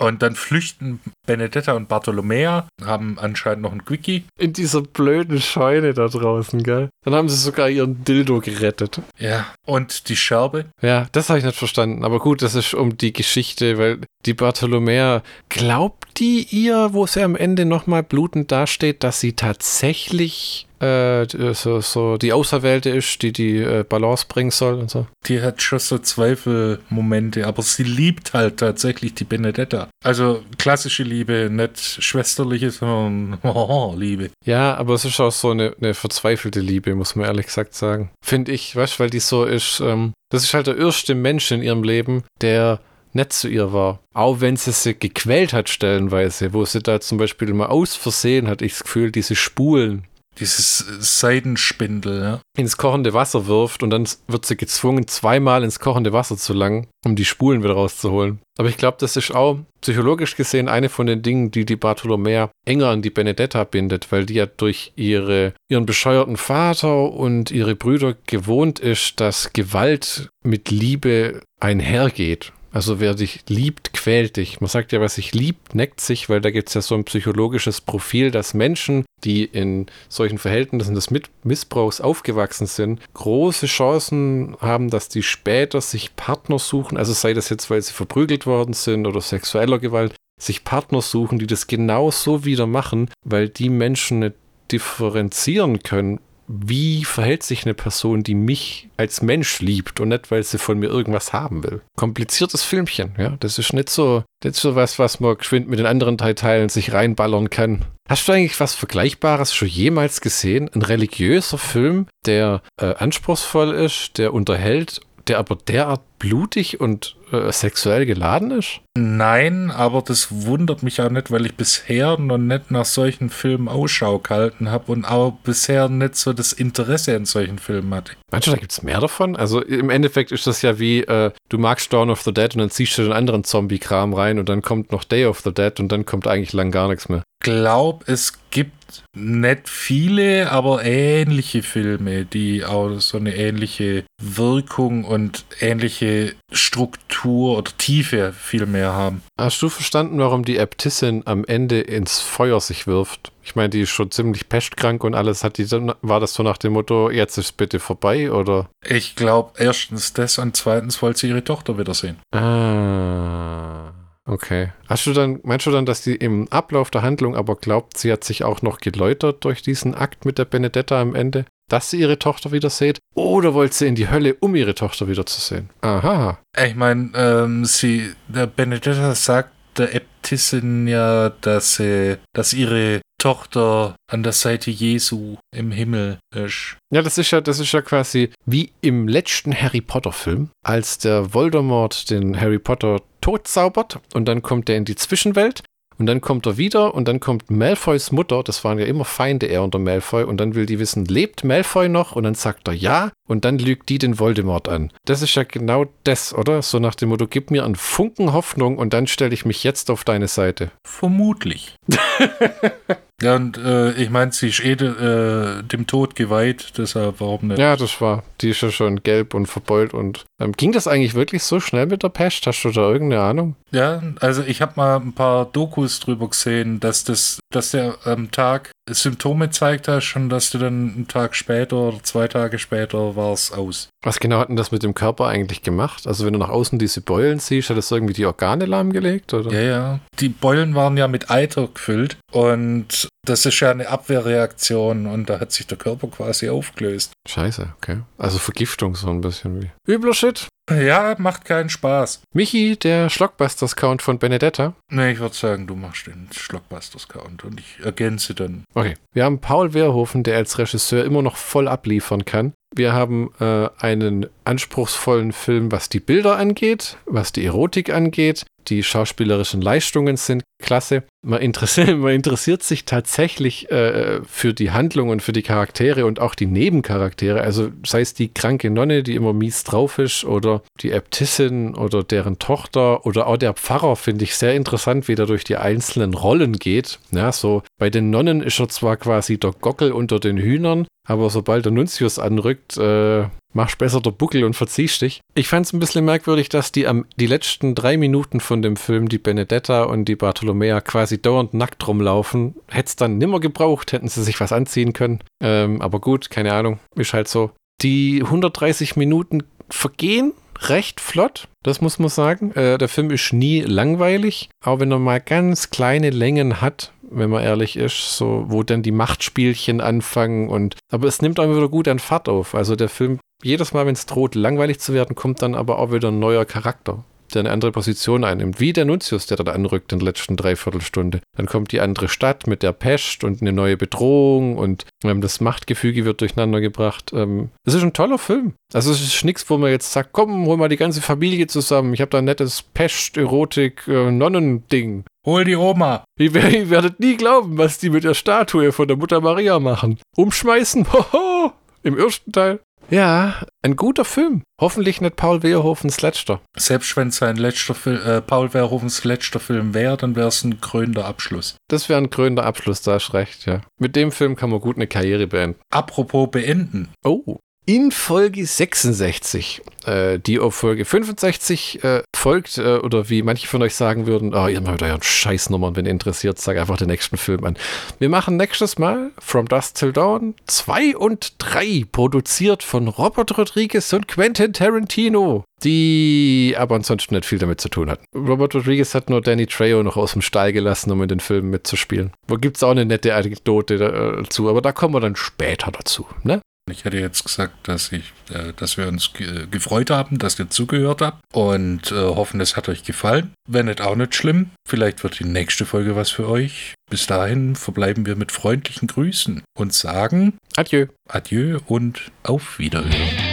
[0.00, 4.24] Und dann flüchten Benedetta und Bartolomea, haben anscheinend noch ein Quickie.
[4.38, 6.88] In dieser blöden Scheune da draußen, gell?
[7.04, 9.02] Dann haben sie sogar ihren Dildo gerettet.
[9.18, 9.46] Ja.
[9.66, 10.66] Und die Scherbe.
[10.80, 12.04] Ja, das habe ich nicht verstanden.
[12.04, 17.22] Aber gut, das ist um die Geschichte, weil die Bartolomea, glaubt die ihr, wo sie
[17.22, 23.32] am Ende nochmal blutend dasteht, dass sie tatsächlich äh, so, so die Auserwählte ist, die
[23.32, 25.06] die äh, Balance bringen soll und so.
[25.26, 29.88] Die hat schon so Zweifelmomente, aber sie liebt halt tatsächlich die Benedetta.
[30.04, 34.30] Also klassische Liebe, nicht schwesterliche, sondern oh, Liebe.
[34.44, 38.10] Ja, aber es ist auch so eine, eine verzweifelte Liebe, muss man ehrlich gesagt sagen.
[38.24, 41.50] Finde ich, weißt du, weil die so ist, ähm, das ist halt der erste Mensch
[41.50, 42.80] in ihrem Leben, der
[43.12, 44.00] nett zu ihr war.
[44.14, 48.48] Auch wenn sie sie gequält hat stellenweise, wo sie da zum Beispiel mal aus Versehen,
[48.48, 50.04] hatte ich das Gefühl, diese Spulen
[50.40, 52.40] dieses Seidenspindel, ja.
[52.56, 56.86] ins kochende Wasser wirft und dann wird sie gezwungen, zweimal ins kochende Wasser zu langen,
[57.04, 58.40] um die Spulen wieder rauszuholen.
[58.58, 62.50] Aber ich glaube, das ist auch psychologisch gesehen eine von den Dingen, die die Bartolomea
[62.64, 67.76] enger an die Benedetta bindet, weil die ja durch ihre, ihren bescheuerten Vater und ihre
[67.76, 72.52] Brüder gewohnt ist, dass Gewalt mit Liebe einhergeht.
[72.70, 74.60] Also wer dich liebt, quält dich.
[74.60, 77.04] Man sagt ja, wer sich liebt, neckt sich, weil da gibt es ja so ein
[77.04, 81.08] psychologisches Profil, dass Menschen, die in solchen Verhältnissen des
[81.44, 87.48] Missbrauchs aufgewachsen sind, große Chancen haben, dass die später sich Partner suchen, also sei das
[87.48, 92.10] jetzt, weil sie verprügelt worden sind oder sexueller Gewalt, sich Partner suchen, die das genau
[92.10, 94.34] so wieder machen, weil die Menschen nicht
[94.70, 100.42] differenzieren können, wie verhält sich eine Person, die mich als Mensch liebt und nicht, weil
[100.42, 101.82] sie von mir irgendwas haben will.
[101.96, 103.36] Kompliziertes Filmchen, ja.
[103.40, 106.70] Das ist nicht so, nicht so was, was man geschwind mit den anderen drei Teilen
[106.70, 107.84] sich reinballern kann.
[108.08, 110.70] Hast du eigentlich was Vergleichbares schon jemals gesehen?
[110.74, 117.52] Ein religiöser Film, der äh, anspruchsvoll ist, der unterhält der aber derart blutig und äh,
[117.52, 118.80] sexuell geladen ist?
[118.96, 123.68] Nein, aber das wundert mich auch nicht, weil ich bisher noch nicht nach solchen Filmen
[123.68, 128.12] Ausschau gehalten habe und auch bisher nicht so das Interesse an solchen Filmen hatte.
[128.30, 129.36] Meinst du, da gibt es mehr davon?
[129.36, 132.60] Also im Endeffekt ist das ja wie, äh, du magst Dawn of the Dead und
[132.60, 135.78] dann ziehst du den anderen Zombie-Kram rein und dann kommt noch Day of the Dead
[135.80, 137.22] und dann kommt eigentlich lang gar nichts mehr.
[137.40, 145.44] Glaub, es gibt nicht viele, aber ähnliche Filme, die auch so eine ähnliche Wirkung und
[145.60, 146.07] ähnliche
[146.52, 149.22] Struktur oder Tiefe viel mehr haben.
[149.38, 153.32] Hast du verstanden, warum die Äbtissin am Ende ins Feuer sich wirft?
[153.42, 155.44] Ich meine, die ist schon ziemlich pestkrank und alles.
[155.44, 158.68] Hat die dann, war das so nach dem Motto, jetzt ist bitte vorbei, oder?
[158.84, 162.18] Ich glaube, erstens das und zweitens wollte sie ihre Tochter wiedersehen.
[162.32, 163.92] Ah.
[164.28, 164.68] Okay.
[164.86, 168.12] Hast du dann, meinst du dann, dass die im Ablauf der Handlung aber glaubt, sie
[168.12, 172.00] hat sich auch noch geläutert durch diesen Akt mit der Benedetta am Ende, dass sie
[172.00, 172.98] ihre Tochter wieder sieht?
[173.14, 175.70] Oder wollte sie in die Hölle, um ihre Tochter wiederzusehen?
[175.82, 176.38] Aha.
[176.56, 183.96] Ich meine, ähm, sie, der Benedetta sagt der Äbtissin ja, dass, sie, dass ihre Tochter
[184.10, 186.76] an der Seite Jesu im Himmel ist.
[186.92, 190.98] Ja, das ist ja, das ist ja quasi wie im letzten Harry Potter Film, als
[190.98, 195.62] der Voldemort den Harry Potter totzaubert und dann kommt er in die Zwischenwelt
[195.98, 199.46] und dann kommt er wieder und dann kommt Malfoys Mutter, das waren ja immer Feinde
[199.46, 202.12] er und der Malfoy, und dann will die wissen, lebt Malfoy noch?
[202.12, 204.92] Und dann sagt er ja, und dann lügt die den Voldemort an.
[205.04, 206.62] Das ist ja genau das, oder?
[206.62, 209.90] So nach dem Motto, gib mir einen Funken Hoffnung und dann stelle ich mich jetzt
[209.90, 210.70] auf deine Seite.
[210.86, 211.74] Vermutlich.
[213.22, 217.58] ja, und äh, ich meine, sie ist eh äh, dem Tod geweiht, deshalb warum nicht?
[217.58, 218.22] Ja, das war.
[218.40, 221.86] Die ist ja schon gelb und verbeult und ähm, ging das eigentlich wirklich so schnell
[221.86, 222.46] mit der Pest?
[222.46, 223.56] Hast du da irgendeine Ahnung?
[223.70, 228.30] Ja, also ich habe mal ein paar Dokus drüber gesehen, dass das, dass der am
[228.30, 233.16] Tag Symptome zeigt hast und dass du dann einen Tag später oder zwei Tage später
[233.16, 233.88] war es aus.
[234.04, 236.06] Was genau hat denn das mit dem Körper eigentlich gemacht?
[236.06, 239.34] Also wenn du nach außen diese Beulen siehst, hat das irgendwie die Organe lahmgelegt?
[239.34, 239.52] Oder?
[239.52, 240.00] Ja, ja.
[240.20, 245.40] Die Beulen waren ja mit Eiter gefüllt und das ist ja eine Abwehrreaktion und da
[245.40, 247.12] hat sich der Körper quasi aufgelöst.
[247.28, 248.00] Scheiße, okay.
[248.16, 249.70] Also Vergiftung so ein bisschen wie.
[249.90, 250.48] Übler Shit.
[250.70, 252.20] Ja, macht keinen Spaß.
[252.34, 254.74] Michi, der Schlockbusters-Count von Benedetta.
[254.90, 258.64] Nee, ich würde sagen, du machst den Schlockbusters-Count und ich ergänze dann.
[258.74, 258.94] Okay.
[259.14, 262.52] Wir haben Paul Wehrhofen, der als Regisseur immer noch voll abliefern kann.
[262.74, 268.44] Wir haben äh, einen anspruchsvollen Film, was die Bilder angeht, was die Erotik angeht.
[268.68, 271.04] Die schauspielerischen Leistungen sind klasse.
[271.24, 276.20] Man interessiert, man interessiert sich tatsächlich äh, für die Handlung und für die Charaktere und
[276.20, 277.40] auch die Nebencharaktere.
[277.40, 282.02] Also sei es die kranke Nonne, die immer mies drauf ist, oder die Äbtissin oder
[282.02, 286.14] deren Tochter oder auch der Pfarrer finde ich sehr interessant, wie der durch die einzelnen
[286.14, 286.98] Rollen geht.
[287.10, 291.30] Ja, so bei den Nonnen ist er zwar quasi der Gockel unter den Hühnern, aber
[291.30, 295.20] sobald der Nuntius anrückt, äh, machst besser der Buckel und verziehst dich.
[295.34, 298.76] Ich fand es ein bisschen merkwürdig, dass die am die letzten drei Minuten von dem
[298.76, 300.16] Film, die Benedetta und die
[300.48, 302.54] Bartolomea, quasi dauernd nackt rumlaufen.
[302.68, 305.20] Hätte es dann nimmer gebraucht, hätten sie sich was anziehen können.
[305.42, 307.50] Ähm, aber gut, keine Ahnung, ist halt so.
[307.82, 312.52] Die 130 Minuten vergehen recht flott, das muss man sagen.
[312.52, 317.30] Äh, der Film ist nie langweilig, auch wenn er mal ganz kleine Längen hat, wenn
[317.30, 321.68] man ehrlich ist, so, wo dann die Machtspielchen anfangen und, aber es nimmt auch wieder
[321.68, 322.54] gut an Fahrt auf.
[322.54, 325.92] Also der Film, jedes Mal, wenn es droht, langweilig zu werden, kommt dann aber auch
[325.92, 327.04] wieder ein neuer Charakter
[327.34, 331.20] der eine andere Position einnimmt, wie der Nuntius, der dann anrückt in der letzten Dreiviertelstunde.
[331.36, 335.40] Dann kommt die andere Stadt mit der Pest und eine neue Bedrohung und ähm, das
[335.40, 337.10] Machtgefüge wird durcheinander gebracht.
[337.14, 338.54] Ähm, es ist ein toller Film.
[338.72, 341.94] Also es ist nichts, wo man jetzt sagt, komm, hol mal die ganze Familie zusammen.
[341.94, 345.04] Ich habe da ein nettes Pest-Erotik-Nonnending.
[345.24, 346.04] Hol die Oma.
[346.18, 349.98] Ihr, ihr werdet nie glauben, was die mit der Statue von der Mutter Maria machen.
[350.16, 351.52] Umschmeißen, hoho,
[351.82, 352.60] im ersten Teil.
[352.90, 354.42] Ja, ein guter Film.
[354.58, 356.40] Hoffentlich nicht Paul Wehrhofens letzter.
[356.56, 360.42] Selbst wenn es sein letzter Film, äh, Paul Wehrhofens letzter Film wäre, dann wäre es
[360.42, 361.56] ein krönender Abschluss.
[361.68, 363.60] Das wäre ein krönender Abschluss, da hast recht, ja.
[363.78, 365.60] Mit dem Film kann man gut eine Karriere beenden.
[365.70, 366.88] Apropos beenden.
[367.04, 367.36] Oh,
[367.68, 373.60] in Folge 66, äh, die auf Folge 65 äh, folgt, äh, oder wie manche von
[373.60, 377.18] euch sagen würden, oh, ihr macht ja Scheißnummern, wenn ihr interessiert, sag einfach den nächsten
[377.18, 377.58] Film an.
[377.98, 383.92] Wir machen nächstes Mal From Dust Till Dawn 2 und 3, produziert von Robert Rodriguez
[383.92, 388.06] und Quentin Tarantino, die aber ansonsten nicht viel damit zu tun hatten.
[388.16, 391.50] Robert Rodriguez hat nur Danny Trejo noch aus dem Stall gelassen, um in den Filmen
[391.50, 392.12] mitzuspielen.
[392.28, 396.06] Wo gibt es auch eine nette Anekdote dazu, aber da kommen wir dann später dazu.
[396.22, 396.40] Ne?
[396.70, 400.50] Ich hätte jetzt gesagt, dass, ich, äh, dass wir uns ge gefreut haben, dass ihr
[400.50, 403.32] zugehört habt und äh, hoffen, es hat euch gefallen.
[403.46, 404.50] Wenn nicht, auch nicht schlimm.
[404.66, 406.74] Vielleicht wird die nächste Folge was für euch.
[406.90, 410.86] Bis dahin verbleiben wir mit freundlichen Grüßen und sagen Adieu.
[411.08, 413.27] Adieu und auf Wiederhören.